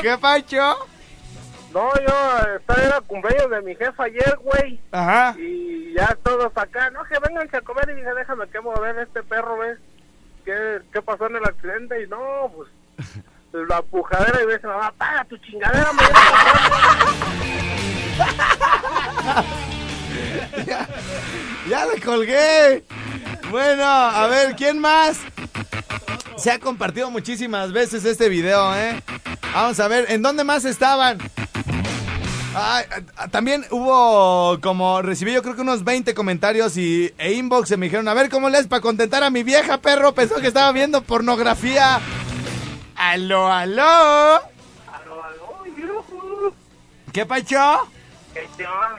¿Qué 0.02 0.16
pacho? 0.18 0.76
No, 1.72 1.90
yo, 1.94 2.56
esta 2.56 2.74
era 2.82 3.00
cumpleaños 3.02 3.50
de 3.50 3.62
mi 3.62 3.76
jefa 3.76 4.04
ayer, 4.04 4.38
güey. 4.42 4.80
Ajá. 4.92 5.34
Y 5.38 5.92
ya 5.94 6.16
todos 6.22 6.50
acá, 6.56 6.90
no, 6.90 7.04
que 7.04 7.18
vengan 7.26 7.48
a 7.52 7.60
comer. 7.60 7.90
Y 7.90 7.96
dije, 7.96 8.14
déjame 8.14 8.48
que 8.48 8.60
me 8.60 8.70
a 8.70 8.80
ver 8.80 8.98
este 9.00 9.22
perro, 9.22 9.58
¿ves? 9.58 9.78
¿Qué, 10.44 10.80
¿Qué 10.92 11.02
pasó 11.02 11.26
en 11.26 11.36
el 11.36 11.44
accidente? 11.44 12.02
Y 12.02 12.08
no, 12.08 12.50
pues, 12.56 12.70
la 13.68 13.82
pujadera. 13.82 14.42
Y 14.42 14.46
me 14.46 14.54
dice, 14.54 14.66
mamá, 14.66 14.92
paga 14.96 15.24
tu 15.24 15.36
chingadera, 15.38 15.92
me 15.92 16.02
Ya 21.68 21.86
le 21.86 22.00
colgué. 22.00 22.84
Bueno, 23.50 23.84
a 23.84 24.26
ver, 24.26 24.54
¿quién 24.56 24.78
más? 24.78 25.18
Se 26.36 26.50
ha 26.50 26.58
compartido 26.58 27.10
muchísimas 27.10 27.72
veces 27.72 28.04
este 28.04 28.28
video, 28.28 28.74
¿eh? 28.76 29.02
Vamos 29.52 29.80
a 29.80 29.88
ver, 29.88 30.10
¿en 30.10 30.22
dónde 30.22 30.44
más 30.44 30.64
estaban? 30.64 31.18
También 33.30 33.64
hubo 33.70 34.58
como, 34.60 35.00
recibí 35.02 35.32
yo 35.32 35.42
creo 35.42 35.54
que 35.54 35.60
unos 35.62 35.84
20 35.84 36.14
comentarios 36.14 36.76
y, 36.76 37.12
e 37.18 37.32
inbox 37.32 37.76
me 37.76 37.86
dijeron, 37.86 38.08
a 38.08 38.14
ver, 38.14 38.28
¿cómo 38.30 38.48
le 38.48 38.58
es 38.58 38.66
para 38.66 38.82
contentar 38.82 39.22
a 39.22 39.30
mi 39.30 39.42
vieja, 39.42 39.78
perro? 39.78 40.12
Pensó 40.12 40.36
que 40.36 40.48
estaba 40.48 40.72
viendo 40.72 41.02
pornografía. 41.02 42.00
Aló, 42.96 43.50
aló. 43.52 43.82
Aló, 43.84 44.42
aló. 45.24 46.54
¿Qué 47.12 47.24
pacho? 47.26 47.88
¿Qué 48.34 48.48
te 48.56 48.64
va? 48.64 48.96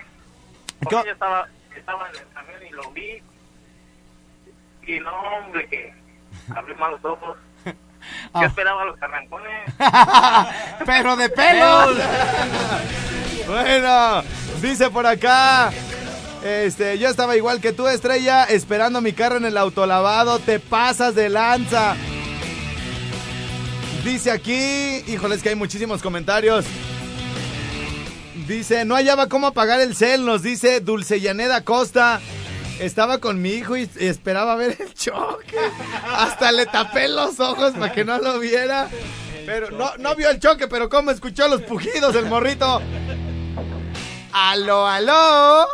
¿Qué- 0.90 0.96
Oye, 0.96 1.06
Yo 1.08 1.12
estaba, 1.12 1.48
estaba 1.90 2.10
en 2.10 2.16
el 2.16 2.34
camión 2.34 2.68
y 2.68 2.70
lo 2.72 2.92
vi. 2.92 3.24
Y 4.88 5.00
no, 5.00 5.12
hombre, 5.12 5.68
que 5.68 5.94
abrí 6.56 6.76
mal 6.76 6.92
los 6.92 7.06
ojos. 7.06 7.38
Ah. 8.34 8.42
Yo 8.42 8.48
esperaba 8.48 8.86
los 8.86 8.98
carrancones. 8.98 9.74
Pero 10.86 11.18
de 11.18 11.30
pelos. 11.30 11.98
bueno, 13.48 14.24
dice 14.62 14.90
por 14.90 15.06
acá. 15.06 15.70
Este, 16.42 16.98
yo 16.98 17.10
estaba 17.10 17.36
igual 17.36 17.60
que 17.60 17.74
tú, 17.74 17.90
estrella, 17.90 18.46
esperando 18.46 19.02
mi 19.02 19.12
carro 19.12 19.36
en 19.36 19.46
el 19.46 19.58
autolavado. 19.58 20.40
Te 20.40 20.62
pasas 20.62 21.14
de 21.14 21.28
lanza. 21.28 21.98
Dice 24.06 24.32
aquí, 24.32 25.04
híjoles 25.08 25.44
que 25.44 25.50
hay 25.50 25.56
muchísimos 25.56 26.02
comentarios. 26.02 26.66
Dice, 28.50 28.84
no 28.84 28.96
hallaba 28.96 29.30
cómo 29.30 29.46
apagar 29.46 29.80
el 29.80 29.96
cel, 29.96 30.26
nos 30.26 30.42
dice 30.42 30.80
Dulce 30.80 31.20
Llaneda 31.22 31.64
Costa. 31.64 32.20
Estaba 32.80 33.20
con 33.20 33.40
mi 33.44 33.50
hijo 33.52 33.78
y 33.78 33.88
esperaba 34.00 34.56
ver 34.56 34.76
el 34.80 34.92
choque. 34.96 35.56
Hasta 36.18 36.52
le 36.52 36.66
tapé 36.66 37.08
los 37.10 37.40
ojos 37.40 37.74
para 37.74 37.92
que 37.92 38.04
no 38.04 38.18
lo 38.18 38.40
viera. 38.40 38.88
Pero 39.46 39.70
no, 39.70 39.92
no 40.00 40.16
vio 40.16 40.32
el 40.32 40.40
choque, 40.40 40.68
pero 40.68 40.90
cómo 40.90 41.12
escuchó 41.12 41.48
los 41.48 41.62
pujidos 41.62 42.16
el 42.16 42.26
morrito. 42.26 42.82
Aló, 44.34 44.88
aló. 44.88 45.68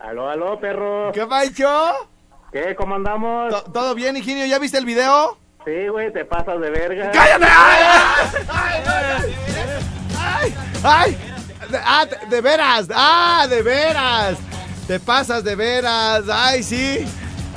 Aló, 0.00 0.30
aló, 0.30 0.58
perro. 0.58 1.12
¿Qué 1.12 1.26
pacho? 1.26 1.92
¿Qué? 2.50 2.74
¿Cómo 2.74 2.94
andamos? 2.94 3.50
¿To- 3.50 3.70
¿Todo 3.72 3.94
bien, 3.94 4.16
Higinio? 4.16 4.46
¿Ya 4.46 4.58
viste 4.58 4.78
el 4.78 4.86
video? 4.86 5.36
Sí, 5.66 5.88
güey, 5.88 6.10
te 6.14 6.24
pasas 6.24 6.58
de 6.62 6.70
verga. 6.70 7.10
¡Cállate! 7.10 7.44
¡Ay! 7.46 7.82
¡Ay! 10.18 10.54
¡Ay! 10.82 11.18
Ah, 11.84 12.06
de- 12.28 12.40
veras. 12.40 12.88
¡Ah, 12.94 13.46
de 13.48 13.62
veras! 13.62 14.36
Te 14.86 14.98
pasas 15.00 15.44
de 15.44 15.54
veras. 15.54 16.24
¡Ay, 16.30 16.62
sí! 16.62 17.04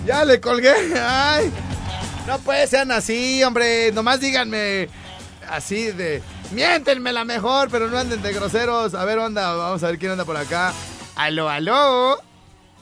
Ya 0.06 0.23
le 0.25 0.39
colgué. 0.39 0.73
¡Ay! 0.99 1.51
No 2.28 2.38
puede 2.39 2.67
ser 2.67 2.91
así, 2.91 3.43
hombre. 3.43 3.91
Nomás 3.91 4.19
díganme 4.19 4.89
así 5.49 5.91
de... 5.91 6.21
Miéntenme 6.51 7.12
la 7.12 7.25
mejor, 7.25 7.69
pero 7.71 7.88
no 7.88 7.97
anden 7.97 8.21
de 8.21 8.32
groseros. 8.34 8.93
A 8.93 9.04
ver, 9.06 9.17
onda, 9.19 9.56
vamos 9.56 9.84
a 9.84 9.88
ver 9.88 9.97
quién 9.97 10.12
anda 10.12 10.25
por 10.25 10.38
acá. 10.38 10.73
Aló, 11.15 11.49
aló. 11.49 12.19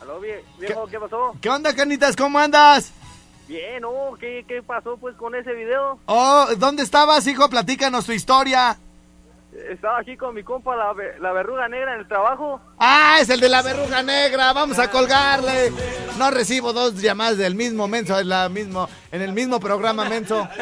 Aló, 0.01 0.19
vie- 0.21 0.43
viejo, 0.59 0.85
¿qué 0.87 0.99
pasó? 0.99 1.33
¿Qué 1.39 1.49
onda, 1.49 1.73
canitas? 1.73 2.15
¿Cómo 2.15 2.39
andas? 2.39 2.91
Bien, 3.47 3.81
¿no? 3.81 3.91
¿Qué, 4.19 4.43
¿Qué 4.47 4.61
pasó, 4.63 4.97
pues, 4.97 5.15
con 5.15 5.33
ese 5.35 5.53
video? 5.53 5.99
Oh, 6.07 6.47
¿dónde 6.57 6.83
estabas, 6.83 7.25
hijo? 7.27 7.49
Platícanos 7.49 8.05
tu 8.05 8.11
historia. 8.11 8.77
Estaba 9.69 9.99
aquí 9.99 10.17
con 10.17 10.33
mi 10.33 10.43
compa, 10.43 10.75
la, 10.75 10.93
la 11.19 11.31
verruga 11.31 11.67
negra, 11.67 11.93
en 11.93 11.99
el 12.01 12.07
trabajo. 12.07 12.59
Ah, 12.79 13.17
es 13.21 13.29
el 13.29 13.39
de 13.39 13.49
la 13.49 13.61
verruga 13.61 14.01
negra. 14.01 14.51
Vamos 14.53 14.79
a 14.79 14.89
colgarle. 14.89 15.71
No 16.17 16.31
recibo 16.31 16.73
dos 16.73 16.95
llamadas 17.01 17.37
del 17.37 17.53
mismo 17.55 17.87
menso 17.87 18.19
en, 18.19 18.29
la 18.29 18.49
mismo, 18.49 18.89
en 19.11 19.21
el 19.21 19.31
mismo 19.31 19.59
programa 19.59 20.05
menso. 20.05 20.47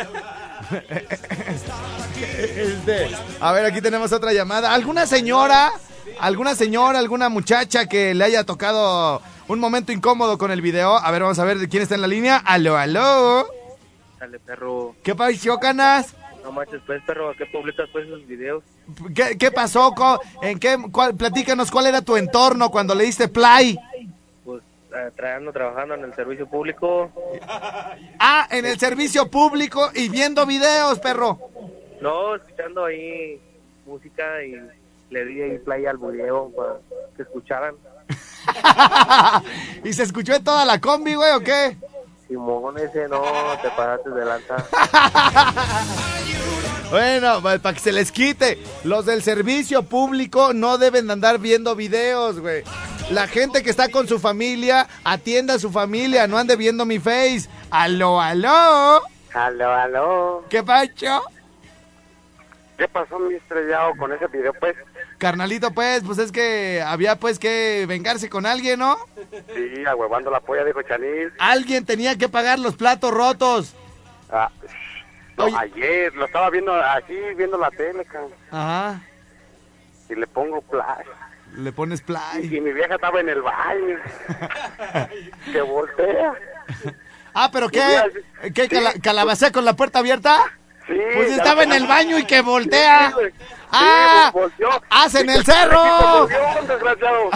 Este, 2.21 3.09
a 3.39 3.51
ver, 3.51 3.65
aquí 3.65 3.81
tenemos 3.81 4.11
otra 4.11 4.31
llamada. 4.31 4.73
¿Alguna 4.73 5.07
señora, 5.07 5.71
alguna 6.19 6.53
señora, 6.53 6.99
alguna 6.99 7.29
muchacha 7.29 7.87
que 7.87 8.13
le 8.13 8.23
haya 8.23 8.45
tocado 8.45 9.21
un 9.47 9.59
momento 9.59 9.91
incómodo 9.91 10.37
con 10.37 10.51
el 10.51 10.61
video? 10.61 10.97
A 10.97 11.09
ver, 11.11 11.23
vamos 11.23 11.39
a 11.39 11.45
ver 11.45 11.57
de 11.57 11.67
quién 11.67 11.81
está 11.83 11.95
en 11.95 12.01
la 12.01 12.07
línea. 12.07 12.37
Aló, 12.37 12.77
aló. 12.77 13.47
Dale, 14.19 14.39
perro. 14.39 14.95
¿Qué 15.03 15.15
pasó, 15.15 15.59
canas? 15.59 16.15
No 16.43 16.51
manches, 16.51 16.81
pues, 16.85 17.01
perro, 17.03 17.29
¿a 17.29 17.35
qué 17.35 17.45
publicas, 17.45 17.87
pues, 17.91 18.05
esos 18.07 18.25
videos? 18.27 18.63
¿Qué, 19.15 19.37
qué 19.37 19.51
pasó? 19.51 19.93
¿En 20.41 20.59
qué? 20.59 20.75
cuál- 20.91 21.15
platícanos 21.15 21.69
cuál 21.71 21.87
era 21.87 22.01
tu 22.01 22.17
entorno 22.17 22.69
cuando 22.71 22.95
le 22.95 23.03
diste 23.03 23.27
play. 23.27 23.77
Pues, 24.43 24.61
eh, 24.95 25.11
trabajando, 25.15 25.51
trabajando 25.53 25.93
en 25.95 26.03
el 26.05 26.13
servicio 26.15 26.47
público. 26.47 27.11
Ah, 28.19 28.47
en 28.49 28.65
el 28.65 28.79
servicio 28.79 29.29
público 29.29 29.91
y 29.93 30.09
viendo 30.09 30.45
videos, 30.45 30.99
perro. 30.99 31.39
No, 32.01 32.35
escuchando 32.35 32.85
ahí 32.85 33.39
música 33.85 34.43
y 34.43 34.55
le 35.11 35.25
di 35.25 35.41
ahí 35.41 35.57
play 35.59 35.85
al 35.85 35.97
video 35.97 36.49
para 36.55 36.73
que 37.15 37.21
escucharan. 37.23 37.75
¿Y 39.83 39.93
se 39.93 40.03
escuchó 40.03 40.33
en 40.33 40.43
toda 40.43 40.65
la 40.65 40.79
combi, 40.81 41.13
güey, 41.13 41.33
o 41.33 41.39
qué? 41.41 41.77
Simón, 42.31 42.77
ese 42.77 43.09
no, 43.09 43.21
te 43.61 43.69
pasaste 43.71 44.09
de 44.09 44.25
lanza. 44.25 44.55
Bueno, 46.89 47.41
pues, 47.41 47.61
para 47.61 47.73
que 47.73 47.79
se 47.79 47.93
les 47.93 48.11
quite. 48.11 48.59
Los 48.83 49.05
del 49.05 49.23
servicio 49.23 49.83
público 49.83 50.53
no 50.53 50.77
deben 50.77 51.07
de 51.07 51.13
andar 51.13 51.39
viendo 51.39 51.73
videos, 51.73 52.41
güey. 52.41 52.63
La 53.11 53.27
gente 53.27 53.63
que 53.63 53.69
está 53.69 53.89
con 53.89 54.09
su 54.09 54.19
familia, 54.19 54.89
atienda 55.05 55.53
a 55.53 55.59
su 55.59 55.71
familia, 55.71 56.27
no 56.27 56.37
ande 56.37 56.57
viendo 56.57 56.85
mi 56.85 56.99
face. 56.99 57.47
Aló, 57.69 58.19
aló. 58.19 59.03
Aló, 59.33 59.71
aló. 59.71 60.45
¿Qué 60.49 60.61
pacho? 60.63 61.21
¿Qué 62.77 62.89
pasó, 62.89 63.19
mi 63.19 63.35
estrellado, 63.35 63.93
con 63.95 64.11
ese 64.11 64.27
video, 64.27 64.51
pues? 64.59 64.75
Carnalito, 65.25 65.69
pues, 65.69 66.01
pues 66.03 66.17
es 66.17 66.31
que 66.31 66.81
había 66.83 67.15
pues 67.15 67.37
que 67.37 67.85
vengarse 67.87 68.27
con 68.27 68.47
alguien, 68.47 68.79
¿no? 68.79 68.97
Sí, 69.55 69.85
ahuevando 69.85 70.31
la 70.31 70.39
polla, 70.39 70.65
dijo 70.65 70.81
Chanil. 70.81 71.31
Alguien 71.37 71.85
tenía 71.85 72.17
que 72.17 72.27
pagar 72.27 72.57
los 72.57 72.75
platos 72.75 73.11
rotos. 73.11 73.75
Ah, 74.31 74.49
no, 75.37 75.43
Oye. 75.45 75.55
ayer 75.59 76.15
lo 76.15 76.25
estaba 76.25 76.49
viendo 76.49 76.73
aquí, 76.73 77.13
viendo 77.37 77.55
la 77.59 77.69
tele, 77.69 78.03
cabrón, 78.05 78.31
Ajá. 78.49 78.99
y 80.09 80.15
le 80.15 80.25
pongo 80.25 80.59
play. 80.61 81.05
Le 81.55 81.71
pones 81.71 82.01
play. 82.01 82.43
Y 82.55 82.59
mi 82.59 82.73
vieja 82.73 82.95
estaba 82.95 83.19
en 83.19 83.29
el 83.29 83.43
baño. 83.43 83.97
que 85.53 85.61
voltea. 85.61 86.33
Ah, 87.35 87.51
pero 87.53 87.69
¿qué? 87.69 87.85
¿Qué 88.55 88.67
cala- 88.67 88.93
calabacea 89.03 89.51
con 89.51 89.65
la 89.65 89.75
puerta 89.75 89.99
abierta? 89.99 90.51
Sí. 90.87 90.93
Pues 91.15 91.31
estaba 91.31 91.63
en 91.63 91.71
el 91.73 91.85
baño 91.87 92.17
y 92.17 92.25
que 92.25 92.41
voltea. 92.41 93.11
Sí. 93.11 93.15
¡Ah! 93.71 94.29
Sí, 94.31 94.39
volteó. 94.39 94.69
¡Haz 94.89 95.15
en 95.15 95.29
Y 95.33 95.33
el 95.33 95.45
cerro! 95.45 96.21
volvió, 96.21 96.37
desgraciado. 96.67 97.29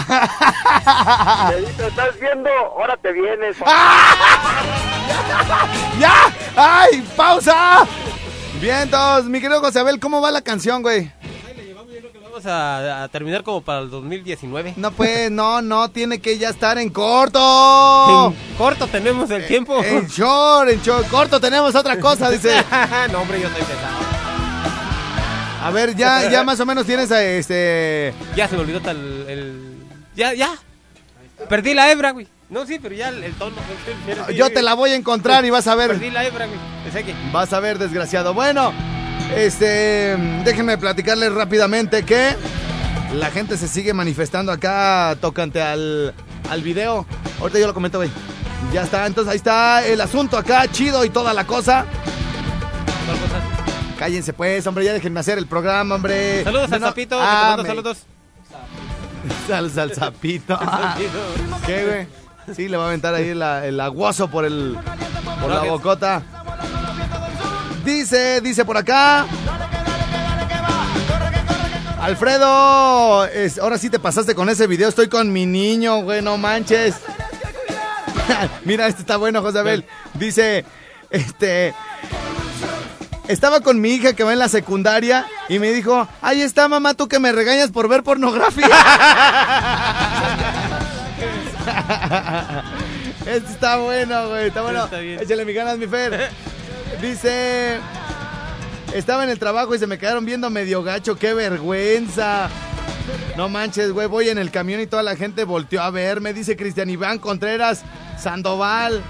Dice, 1.59 1.87
¿estás 1.87 2.19
viendo? 2.19 2.49
Ahora 2.49 2.97
te 2.97 3.11
vienes. 3.13 3.57
¡Ya! 5.99 6.13
¡Ay! 6.55 7.01
¡Pausa! 7.15 7.85
Vientos, 8.59 9.25
mi 9.25 9.39
querido 9.41 9.59
José 9.59 9.79
Abel, 9.79 9.99
¿cómo 9.99 10.21
va 10.21 10.31
la 10.31 10.41
canción, 10.41 10.81
güey? 10.81 11.11
Vamos 12.35 12.51
a, 12.51 13.03
a 13.03 13.07
terminar 13.07 13.43
como 13.43 13.61
para 13.61 13.79
el 13.79 13.89
2019. 13.89 14.73
No, 14.75 14.91
pues, 14.91 15.31
no, 15.31 15.61
no, 15.61 15.89
tiene 15.89 16.19
que 16.19 16.37
ya 16.37 16.49
estar 16.49 16.77
en 16.77 16.89
corto. 16.89 17.39
En 18.27 18.55
corto 18.57 18.87
tenemos 18.87 19.31
el 19.31 19.47
tiempo. 19.47 19.81
En 19.81 20.05
short, 20.07 20.69
en 20.69 20.81
short, 20.81 21.07
corto 21.07 21.39
tenemos 21.39 21.73
otra 21.75 21.97
cosa, 21.97 22.29
dice. 22.29 22.61
no, 23.13 23.21
hombre, 23.21 23.39
yo 23.39 23.47
estoy 23.47 23.63
pesado. 23.63 23.95
A 25.63 25.71
ver, 25.71 25.95
ya, 25.95 26.29
ya 26.29 26.43
más 26.43 26.59
o 26.59 26.65
menos 26.65 26.85
tienes 26.85 27.09
a 27.09 27.23
este. 27.23 28.13
Ya 28.35 28.49
se 28.49 28.55
me 28.55 28.63
olvidó 28.63 28.81
tal 28.81 28.97
el... 29.29 29.77
Ya, 30.13 30.33
ya. 30.33 30.57
Perdí 31.47 31.73
la 31.73 31.89
hebra, 31.89 32.11
güey. 32.11 32.27
No, 32.49 32.65
sí, 32.65 32.79
pero 32.81 32.95
ya 32.95 33.07
el, 33.09 33.23
el 33.23 33.33
tono. 33.35 33.55
Yo 34.35 34.49
te 34.49 34.61
la 34.61 34.73
voy 34.73 34.89
a 34.89 34.95
encontrar 34.95 35.45
y 35.45 35.51
vas 35.51 35.67
a 35.67 35.75
ver. 35.75 35.91
Perdí 35.91 36.11
la 36.11 36.25
hebra, 36.25 36.47
güey. 36.47 36.59
Vas 37.31 37.53
a 37.53 37.61
ver, 37.61 37.79
desgraciado. 37.79 38.33
Bueno, 38.33 38.73
este, 39.35 40.15
déjenme 40.43 40.77
platicarles 40.77 41.33
rápidamente 41.33 42.03
que 42.03 42.35
la 43.13 43.31
gente 43.31 43.57
se 43.57 43.67
sigue 43.67 43.93
manifestando 43.93 44.51
acá 44.51 45.15
tocante 45.21 45.61
al, 45.61 46.13
al 46.49 46.61
video. 46.61 47.05
Ahorita 47.39 47.59
yo 47.59 47.67
lo 47.67 47.73
comento, 47.73 47.97
güey. 47.97 48.09
Ya 48.73 48.83
está, 48.83 49.05
entonces 49.05 49.31
ahí 49.31 49.37
está 49.37 49.85
el 49.85 50.01
asunto 50.01 50.37
acá, 50.37 50.67
chido 50.71 51.05
y 51.05 51.09
toda 51.09 51.33
la 51.33 51.45
cosa. 51.45 51.85
¿Cuál 53.05 53.17
cosa? 53.19 53.35
Cállense 53.99 54.33
pues, 54.33 54.65
hombre, 54.67 54.83
ya 54.85 54.93
déjenme 54.93 55.19
hacer 55.19 55.37
el 55.37 55.47
programa, 55.47 55.95
hombre. 55.95 56.43
Saludos 56.43 56.71
al 56.71 56.79
sapito. 56.81 57.17
ah, 57.21 57.45
mando 57.49 57.63
me- 57.63 57.69
saludos. 57.69 57.97
Saludos 59.47 59.77
al 59.77 59.93
sapito. 59.93 60.59
¿Qué, 61.65 61.85
güey? 61.85 62.55
Sí, 62.55 62.67
le 62.67 62.77
va 62.77 62.83
a 62.85 62.87
aventar 62.87 63.13
ahí 63.15 63.29
el 63.29 63.79
aguazo 63.79 64.29
por 64.29 64.45
el 64.45 64.77
por 65.41 65.49
la 65.49 65.61
bocota. 65.63 66.21
Dice, 67.85 68.41
dice 68.41 68.65
por 68.65 68.77
acá. 68.77 69.25
Alfredo, 72.01 73.25
es- 73.25 73.57
ahora 73.59 73.77
sí 73.77 73.89
te 73.89 73.99
pasaste 73.99 74.35
con 74.35 74.49
ese 74.49 74.67
video. 74.67 74.89
Estoy 74.89 75.07
con 75.07 75.31
mi 75.31 75.45
niño, 75.45 76.01
güey, 76.03 76.21
no 76.21 76.37
manches. 76.37 76.95
Mira, 78.65 78.87
este 78.87 79.01
está 79.01 79.17
bueno, 79.17 79.41
José 79.41 79.59
Abel. 79.59 79.85
Dice, 80.15 80.65
este. 81.09 81.73
Estaba 83.27 83.61
con 83.61 83.81
mi 83.81 83.89
hija 83.89 84.13
que 84.13 84.23
va 84.23 84.33
en 84.33 84.39
la 84.39 84.49
secundaria 84.49 85.25
y 85.49 85.57
me 85.57 85.71
dijo, 85.71 86.07
ahí 86.21 86.41
está 86.41 86.67
mamá, 86.67 86.93
tú 86.93 87.07
que 87.07 87.17
me 87.19 87.31
regañas 87.31 87.71
por 87.71 87.87
ver 87.87 88.03
pornografía. 88.03 88.67
este 93.25 93.51
está 93.51 93.77
bueno, 93.77 94.29
güey, 94.29 94.47
está 94.47 94.61
bueno. 94.61 94.85
Está. 94.85 95.01
Échale 95.01 95.43
mi 95.45 95.53
ganas, 95.53 95.77
mi 95.79 95.87
Fer. 95.87 96.29
Dice, 97.05 97.77
estaba 98.91 99.23
en 99.23 99.29
el 99.29 99.37
trabajo 99.37 99.75
y 99.75 99.79
se 99.79 99.85
me 99.85 99.99
quedaron 99.99 100.25
viendo 100.25 100.49
medio 100.49 100.81
gacho, 100.81 101.17
qué 101.17 101.35
vergüenza. 101.35 102.49
No 103.37 103.47
manches, 103.47 103.91
güey, 103.91 104.07
voy 104.07 104.29
en 104.29 104.39
el 104.39 104.49
camión 104.49 104.81
y 104.81 104.87
toda 104.87 105.03
la 105.03 105.15
gente 105.15 105.43
volteó 105.43 105.83
a 105.83 105.91
verme, 105.91 106.33
dice 106.33 106.57
Cristian 106.57 106.89
Iván 106.89 107.19
Contreras 107.19 107.83
Sandoval. 108.17 109.03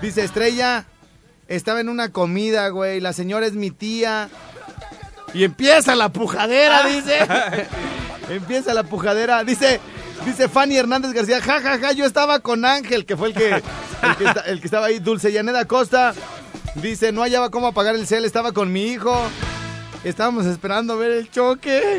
Dice 0.00 0.22
Estrella, 0.22 0.86
estaba 1.48 1.80
en 1.80 1.88
una 1.88 2.10
comida, 2.10 2.68
güey, 2.68 3.00
la 3.00 3.12
señora 3.12 3.46
es 3.46 3.54
mi 3.54 3.72
tía. 3.72 4.28
Y 5.34 5.42
empieza 5.42 5.96
la 5.96 6.10
pujadera, 6.10 6.84
dice. 6.84 7.18
empieza 8.30 8.72
la 8.72 8.84
pujadera. 8.84 9.42
Dice, 9.42 9.80
dice 10.24 10.48
Fanny 10.48 10.76
Hernández 10.76 11.12
García, 11.12 11.40
ja, 11.40 11.60
ja, 11.60 11.76
ja, 11.80 11.90
yo 11.90 12.06
estaba 12.06 12.38
con 12.38 12.64
Ángel, 12.64 13.04
que 13.04 13.16
fue 13.16 13.28
el 13.28 13.34
que, 13.34 13.60
el 14.02 14.16
que, 14.16 14.24
esta- 14.24 14.40
el 14.42 14.60
que 14.60 14.66
estaba 14.66 14.86
ahí. 14.86 14.98
Dulce 14.98 15.32
Yaneda 15.32 15.64
Costa, 15.66 16.14
dice, 16.76 17.12
no 17.12 17.22
hallaba 17.22 17.50
cómo 17.50 17.66
apagar 17.68 17.94
el 17.94 18.06
cel, 18.06 18.24
estaba 18.24 18.52
con 18.52 18.72
mi 18.72 18.84
hijo. 18.84 19.14
Estábamos 20.02 20.46
esperando 20.46 20.96
ver 20.96 21.10
el 21.10 21.30
choque. 21.30 21.98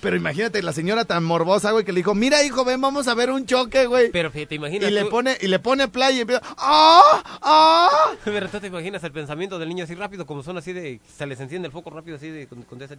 Pero 0.00 0.16
imagínate, 0.16 0.60
la 0.62 0.72
señora 0.72 1.04
tan 1.04 1.22
morbosa, 1.24 1.70
güey, 1.70 1.84
que 1.84 1.92
le 1.92 1.98
dijo, 2.00 2.14
mira, 2.14 2.42
hijo, 2.42 2.64
ven, 2.64 2.80
vamos 2.80 3.06
a 3.06 3.14
ver 3.14 3.30
un 3.30 3.46
choque, 3.46 3.86
güey. 3.86 4.10
Pero 4.10 4.30
te 4.32 4.54
imaginas. 4.56 4.90
Y 4.90 4.92
le 4.92 5.04
pone, 5.06 5.36
y 5.40 5.46
le 5.46 5.58
pone 5.60 5.86
play 5.88 6.16
y 6.16 6.20
empieza. 6.22 6.42
¡Ah! 6.58 7.22
¡Ah! 7.42 7.88
Pero 8.24 8.48
tú 8.48 8.58
te 8.58 8.66
imaginas 8.66 9.04
el 9.04 9.12
pensamiento 9.12 9.58
del 9.58 9.68
niño 9.68 9.84
así 9.84 9.94
rápido, 9.94 10.26
como 10.26 10.42
son 10.42 10.58
así 10.58 10.72
de. 10.72 11.00
Se 11.16 11.26
les 11.26 11.38
enciende 11.38 11.66
el 11.66 11.72
foco 11.72 11.90
rápido, 11.90 12.16
así 12.16 12.28
de. 12.28 12.46
Con, 12.48 12.62
con 12.62 12.82
esa- 12.82 12.96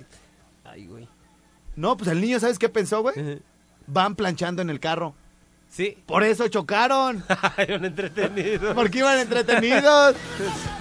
Ay, 0.63 0.87
güey. 0.87 1.07
No, 1.75 1.97
pues 1.97 2.09
el 2.09 2.21
niño, 2.21 2.39
¿sabes 2.39 2.57
qué 2.57 2.69
pensó, 2.69 3.01
güey? 3.01 3.41
Van 3.87 4.15
planchando 4.15 4.61
en 4.61 4.69
el 4.69 4.79
carro. 4.79 5.13
Sí. 5.75 5.97
Por 6.05 6.23
eso 6.23 6.47
chocaron. 6.47 7.21
Ay, 7.57 7.73
un 7.75 7.83
entretenido. 7.83 8.73
Porque 8.73 8.99
iban 8.99 9.19
entretenidos. 9.19 10.15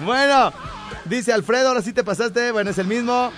Bueno, 0.05 0.53
dice 1.05 1.33
Alfredo, 1.33 1.69
ahora 1.69 1.81
sí 1.81 1.91
te 1.91 2.03
pasaste. 2.03 2.51
Bueno, 2.51 2.69
es 2.69 2.77
el 2.77 2.87
mismo. 2.87 3.31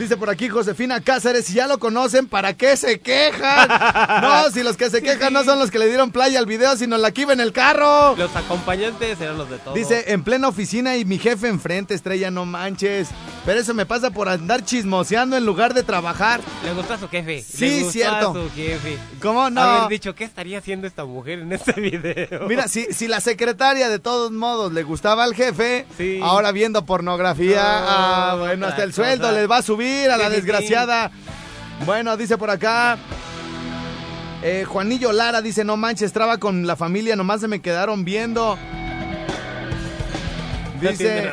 Dice 0.00 0.16
por 0.16 0.30
aquí 0.30 0.48
Josefina 0.48 1.02
Cáceres, 1.02 1.44
si 1.44 1.52
ya 1.52 1.66
lo 1.66 1.78
conocen, 1.78 2.26
¿para 2.26 2.54
qué 2.54 2.74
se 2.78 3.00
quejan? 3.00 3.68
No, 4.22 4.50
si 4.50 4.62
los 4.62 4.76
que 4.78 4.88
se 4.88 5.02
quejan 5.02 5.32
no 5.32 5.44
son 5.44 5.58
los 5.58 5.70
que 5.70 5.78
le 5.78 5.86
dieron 5.88 6.10
playa 6.10 6.38
al 6.38 6.46
video, 6.46 6.74
sino 6.76 6.96
la 6.96 7.10
que 7.10 7.22
iba 7.22 7.32
en 7.34 7.40
el 7.40 7.52
carro. 7.52 8.16
Los 8.16 8.34
acompañantes 8.34 9.20
eran 9.20 9.36
los 9.36 9.50
de 9.50 9.58
todos. 9.58 9.74
Dice, 9.74 10.04
en 10.12 10.22
plena 10.24 10.48
oficina 10.48 10.96
y 10.96 11.04
mi 11.04 11.18
jefe 11.18 11.48
enfrente, 11.48 11.92
estrella, 11.94 12.30
no 12.30 12.46
manches. 12.46 13.08
Pero 13.44 13.60
eso 13.60 13.74
me 13.74 13.84
pasa 13.84 14.10
por 14.10 14.28
andar 14.30 14.64
chismoseando 14.64 15.36
en 15.36 15.44
lugar 15.44 15.74
de 15.74 15.82
trabajar. 15.82 16.40
Le 16.64 16.72
gustó 16.72 16.94
a 16.94 16.98
su 16.98 17.08
jefe. 17.08 17.42
Sí, 17.42 17.60
Le 17.66 17.74
gustó 17.80 17.90
cierto. 17.92 18.30
A 18.30 18.32
su 18.34 18.50
jefe. 18.54 18.98
¿Cómo 19.20 19.50
no? 19.50 19.60
Haber 19.60 19.88
dicho, 19.90 20.14
¿qué 20.14 20.24
estaría 20.24 20.58
haciendo 20.58 20.86
esta 20.86 21.04
mujer 21.04 21.40
en 21.40 21.52
este 21.52 21.72
video? 21.80 22.48
Mira, 22.48 22.68
si, 22.68 22.84
si 22.92 23.06
la 23.06 23.20
secretaria 23.20 23.88
de 23.90 23.98
todos 23.98 24.30
modos 24.32 24.72
le 24.72 24.82
gustaba 24.82 25.24
al 25.24 25.34
jefe, 25.34 25.84
Sí. 25.98 26.20
ahora 26.22 26.52
viendo 26.52 26.86
pornografía, 26.86 27.56
No, 27.62 27.86
ah, 27.88 28.36
bueno, 28.38 28.66
hasta 28.66 28.82
el 28.82 28.90
cosa. 28.90 29.02
sueldo 29.04 29.32
les 29.32 29.50
va 29.50 29.58
a 29.58 29.62
subir 29.62 29.89
a 30.10 30.16
la 30.16 30.30
desgraciada. 30.30 31.10
Bueno, 31.86 32.16
dice 32.16 32.36
por 32.38 32.50
acá. 32.50 32.98
eh, 34.42 34.64
Juanillo 34.66 35.12
Lara 35.12 35.42
dice, 35.42 35.64
no 35.64 35.76
manches, 35.76 36.12
traba 36.12 36.38
con 36.38 36.66
la 36.66 36.76
familia, 36.76 37.16
nomás 37.16 37.40
se 37.40 37.48
me 37.48 37.60
quedaron 37.60 38.04
viendo. 38.04 38.58
Dice, 40.80 41.30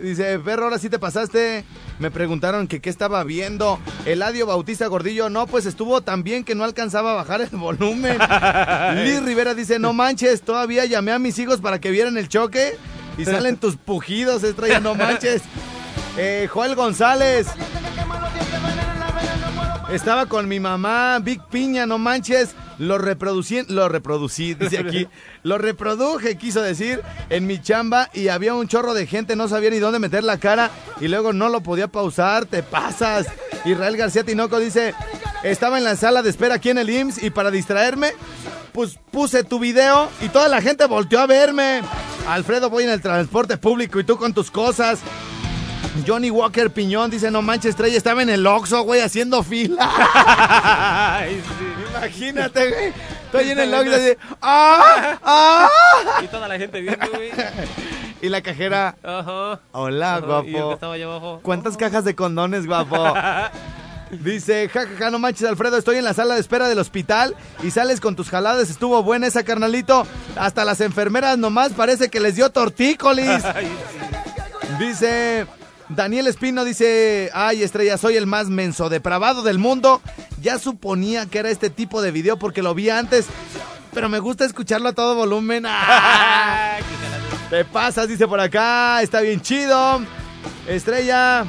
dice, 0.00 0.38
perro, 0.38 0.64
ahora 0.64 0.78
sí 0.78 0.88
te 0.88 1.00
pasaste. 1.00 1.64
Me 1.98 2.10
preguntaron 2.12 2.68
que 2.68 2.80
qué 2.80 2.90
estaba 2.90 3.22
viendo. 3.24 3.80
Eladio 4.04 4.46
Bautista 4.46 4.86
Gordillo, 4.86 5.30
no, 5.30 5.46
pues 5.48 5.66
estuvo 5.66 6.00
tan 6.00 6.22
bien 6.22 6.44
que 6.44 6.54
no 6.54 6.62
alcanzaba 6.64 7.12
a 7.12 7.14
bajar 7.14 7.40
el 7.40 7.48
volumen. 7.50 8.18
Liz 9.04 9.22
Rivera 9.22 9.54
dice, 9.54 9.78
no 9.80 9.92
manches, 9.92 10.42
todavía 10.42 10.84
llamé 10.84 11.10
a 11.12 11.18
mis 11.18 11.38
hijos 11.40 11.60
para 11.60 11.80
que 11.80 11.90
vieran 11.90 12.16
el 12.18 12.28
choque. 12.28 12.76
Y 13.18 13.24
salen 13.24 13.56
tus 13.60 13.76
pujidos, 13.76 14.42
estrella, 14.44 14.80
no 14.80 14.94
manches. 14.94 15.42
Eh, 16.16 16.46
Joel 16.48 16.76
González. 16.76 17.48
Estaba 19.90 20.26
con 20.26 20.48
mi 20.48 20.60
mamá, 20.60 21.18
Big 21.20 21.42
Piña, 21.50 21.86
no 21.86 21.98
manches. 21.98 22.54
Lo 22.78 22.98
reproducí, 22.98 23.62
lo 23.68 23.88
reproducí, 23.88 24.54
dice 24.54 24.78
aquí. 24.78 25.06
Lo 25.42 25.58
reproduje, 25.58 26.38
quiso 26.38 26.62
decir, 26.62 27.02
en 27.28 27.46
mi 27.46 27.60
chamba 27.60 28.08
y 28.14 28.28
había 28.28 28.54
un 28.54 28.66
chorro 28.66 28.94
de 28.94 29.06
gente, 29.06 29.36
no 29.36 29.46
sabía 29.46 29.68
ni 29.68 29.78
dónde 29.78 29.98
meter 29.98 30.24
la 30.24 30.38
cara 30.38 30.70
y 31.00 31.08
luego 31.08 31.34
no 31.34 31.50
lo 31.50 31.60
podía 31.60 31.86
pausar, 31.88 32.46
te 32.46 32.62
pasas. 32.62 33.26
Israel 33.66 33.96
García 33.98 34.24
Tinoco 34.24 34.58
dice, 34.58 34.94
estaba 35.42 35.76
en 35.76 35.84
la 35.84 35.96
sala 35.96 36.22
de 36.22 36.30
espera 36.30 36.54
aquí 36.54 36.70
en 36.70 36.78
el 36.78 36.88
IMSS 36.88 37.22
y 37.24 37.30
para 37.30 37.50
distraerme, 37.50 38.12
pues 38.72 38.98
puse 39.10 39.44
tu 39.44 39.58
video 39.58 40.08
y 40.22 40.30
toda 40.30 40.48
la 40.48 40.62
gente 40.62 40.86
volteó 40.86 41.20
a 41.20 41.26
verme. 41.26 41.82
Alfredo, 42.26 42.70
voy 42.70 42.84
en 42.84 42.90
el 42.90 43.02
transporte 43.02 43.58
público 43.58 44.00
y 44.00 44.04
tú 44.04 44.16
con 44.16 44.32
tus 44.32 44.50
cosas. 44.50 45.00
Johnny 46.06 46.30
Walker 46.30 46.70
Piñón 46.70 47.10
dice, 47.10 47.30
no 47.30 47.42
manches, 47.42 47.70
estrella, 47.70 47.96
estaba 47.96 48.22
en 48.22 48.30
el 48.30 48.46
Oxxo, 48.46 48.82
güey, 48.82 49.00
haciendo 49.00 49.42
fila. 49.42 49.88
Ay, 51.20 51.40
sí. 51.58 51.64
Imagínate, 51.90 52.70
güey. 52.70 52.92
Estoy 53.26 53.50
en 53.50 53.60
el 53.60 53.74
Oxxo 53.74 53.90
y 53.90 53.94
así, 53.94 54.16
¡ah! 54.42 55.18
¡ah! 55.22 55.68
Y 56.22 56.26
toda 56.28 56.48
la 56.48 56.58
gente 56.58 56.80
viendo, 56.80 57.06
güey. 57.12 57.30
Y 58.22 58.30
la 58.30 58.40
cajera, 58.40 58.96
Ajá. 59.02 59.60
hola, 59.72 60.18
guapo. 60.20 60.48
Y 60.48 60.56
el 60.56 60.62
que 60.62 60.72
estaba 60.72 60.94
allá 60.94 61.04
abajo. 61.04 61.40
¿Cuántas 61.42 61.76
cajas 61.76 62.06
de 62.06 62.14
condones, 62.14 62.66
guapo? 62.66 63.12
Dice, 64.10 64.70
jajaja, 64.70 65.10
no 65.10 65.18
manches, 65.18 65.46
Alfredo, 65.46 65.76
estoy 65.76 65.96
en 65.98 66.04
la 66.04 66.14
sala 66.14 66.34
de 66.34 66.40
espera 66.40 66.68
del 66.68 66.78
hospital 66.78 67.34
y 67.62 67.70
sales 67.70 68.00
con 68.00 68.16
tus 68.16 68.30
jaladas, 68.30 68.70
estuvo 68.70 69.02
buena 69.02 69.26
esa 69.26 69.42
carnalito. 69.42 70.06
Hasta 70.36 70.64
las 70.64 70.80
enfermeras 70.80 71.36
nomás 71.36 71.72
parece 71.72 72.08
que 72.08 72.18
les 72.20 72.36
dio 72.36 72.48
tortícolis. 72.48 73.42
Dice 74.78 75.46
Daniel 75.88 76.26
Espino, 76.26 76.64
dice, 76.64 77.30
ay 77.34 77.62
estrella, 77.62 77.98
soy 77.98 78.16
el 78.16 78.26
más 78.26 78.48
menso 78.48 78.88
depravado 78.88 79.42
del 79.42 79.58
mundo. 79.58 80.00
Ya 80.40 80.58
suponía 80.58 81.26
que 81.26 81.38
era 81.38 81.50
este 81.50 81.70
tipo 81.70 82.02
de 82.02 82.10
video 82.10 82.38
porque 82.38 82.62
lo 82.62 82.74
vi 82.74 82.90
antes 82.90 83.26
pero 83.94 84.08
me 84.08 84.18
gusta 84.18 84.44
escucharlo 84.44 84.88
a 84.88 84.92
todo 84.92 85.14
volumen. 85.14 85.64
¡Ah! 85.68 86.78
Te 87.48 87.64
pasas, 87.64 88.08
dice 88.08 88.26
por 88.26 88.40
acá. 88.40 89.00
Está 89.00 89.20
bien 89.20 89.40
chido. 89.40 90.02
Estrella, 90.66 91.46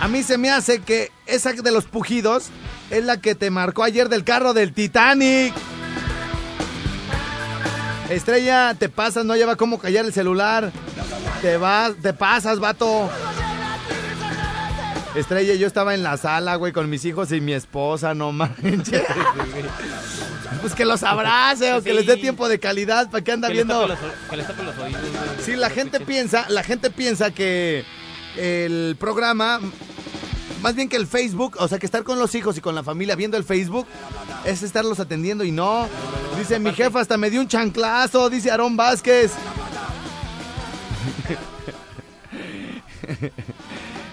a 0.00 0.08
mí 0.08 0.22
se 0.22 0.38
me 0.38 0.50
hace 0.50 0.80
que 0.80 1.12
esa 1.26 1.52
de 1.52 1.70
los 1.70 1.84
pujidos 1.84 2.48
es 2.90 3.04
la 3.04 3.20
que 3.20 3.34
te 3.34 3.50
marcó 3.50 3.84
ayer 3.84 4.08
del 4.08 4.24
carro 4.24 4.54
del 4.54 4.72
Titanic. 4.72 5.54
Estrella, 8.08 8.74
te 8.78 8.88
pasas, 8.88 9.26
no 9.26 9.36
lleva 9.36 9.56
cómo 9.56 9.78
callar 9.78 10.06
el 10.06 10.14
celular. 10.14 10.72
Te 11.42 11.58
vas, 11.58 11.92
te 12.00 12.14
pasas, 12.14 12.58
vato. 12.58 13.10
Estrella, 15.20 15.54
yo 15.54 15.66
estaba 15.66 15.94
en 15.94 16.02
la 16.02 16.16
sala, 16.16 16.56
güey, 16.56 16.72
con 16.72 16.88
mis 16.90 17.04
hijos 17.04 17.32
y 17.32 17.40
mi 17.40 17.52
esposa, 17.52 18.14
no 18.14 18.32
manches. 18.32 19.02
Pues 20.62 20.74
que 20.74 20.84
los 20.84 21.02
abrace 21.04 21.72
o 21.74 21.82
que 21.82 21.90
Sí. 21.90 21.96
les 21.96 22.06
dé 22.06 22.16
tiempo 22.16 22.48
de 22.48 22.58
calidad 22.58 23.08
para 23.10 23.22
que 23.22 23.30
anda 23.30 23.46
Que 23.48 23.54
viendo. 23.54 23.86
los- 23.86 23.98
que 24.30 24.36
les 24.36 24.48
los 24.48 24.78
oídos. 24.78 25.00
Sí, 25.44 25.54
la 25.54 25.70
gente 25.70 26.00
piensa, 26.00 26.46
la 26.48 26.62
gente 26.64 26.90
piensa 26.90 27.30
que 27.30 27.84
el 28.36 28.96
programa, 28.98 29.60
más 30.62 30.74
bien 30.74 30.88
que 30.88 30.96
el 30.96 31.06
Facebook, 31.06 31.56
o 31.60 31.68
sea, 31.68 31.78
que 31.78 31.86
estar 31.86 32.02
con 32.02 32.18
los 32.18 32.34
hijos 32.34 32.56
y 32.56 32.60
con 32.60 32.74
la 32.74 32.82
familia 32.82 33.14
viendo 33.14 33.36
el 33.36 33.44
Facebook 33.44 33.86
es 34.44 34.62
estarlos 34.64 34.98
atendiendo 34.98 35.44
y 35.44 35.52
no. 35.52 35.86
Dice 36.38 36.58
mi 36.58 36.72
jefa 36.72 37.00
hasta 37.00 37.16
me 37.18 37.30
dio 37.30 37.40
un 37.40 37.46
chanclazo, 37.48 38.28
dice 38.30 38.50
Aarón 38.50 38.76
Vázquez. 38.76 39.32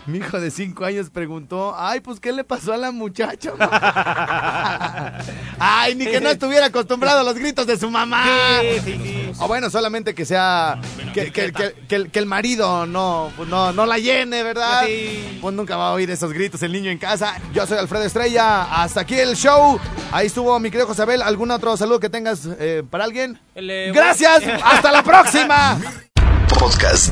Mi 0.07 0.19
hijo 0.19 0.39
de 0.39 0.51
cinco 0.51 0.85
años 0.85 1.09
preguntó, 1.09 1.75
ay, 1.77 1.99
pues, 1.99 2.19
¿qué 2.19 2.31
le 2.31 2.43
pasó 2.43 2.73
a 2.73 2.77
la 2.77 2.91
muchacha? 2.91 3.51
ay, 5.59 5.95
ni 5.95 6.05
que 6.05 6.21
no 6.21 6.29
estuviera 6.29 6.67
acostumbrado 6.67 7.21
a 7.21 7.23
los 7.23 7.33
gritos 7.35 7.65
de 7.65 7.77
su 7.77 7.89
mamá. 7.89 8.23
Sí, 8.61 8.79
sí, 8.83 8.99
sí. 9.03 9.31
O 9.39 9.47
bueno, 9.47 9.69
solamente 9.69 10.13
que 10.13 10.25
sea. 10.25 10.79
Que, 11.13 11.31
que- 11.31 11.51
que- 11.51 11.73
que 11.87 11.95
el, 11.95 12.11
que 12.11 12.19
el 12.19 12.25
marido 12.25 12.85
no, 12.85 13.31
pues 13.35 13.49
no, 13.49 13.71
no 13.73 13.85
la 13.85 13.97
llene, 13.97 14.43
¿verdad? 14.43 14.83
Sí. 14.85 15.39
Pues 15.41 15.53
nunca 15.55 15.75
va 15.77 15.89
a 15.89 15.93
oír 15.93 16.09
esos 16.11 16.31
gritos 16.33 16.61
el 16.63 16.71
niño 16.71 16.91
en 16.91 16.97
casa. 16.97 17.35
Yo 17.53 17.65
soy 17.65 17.77
Alfredo 17.77 18.03
Estrella. 18.03 18.63
Hasta 18.83 19.01
aquí 19.01 19.15
el 19.15 19.35
show. 19.35 19.79
Ahí 20.11 20.27
estuvo 20.27 20.59
mi 20.59 20.69
querido 20.69 20.87
Josabel. 20.87 21.21
¿Algún 21.21 21.51
otro 21.51 21.75
saludo 21.77 21.99
que 21.99 22.09
tengas 22.09 22.41
eh, 22.59 22.83
para 22.89 23.03
alguien? 23.05 23.39
El, 23.55 23.69
eh, 23.69 23.91
¡Gracias! 23.93 24.43
¡Hasta 24.63 24.91
la 24.91 25.03
próxima! 25.03 25.79
Podcast. 26.59 27.11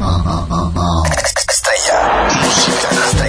Estrella. 1.49 2.72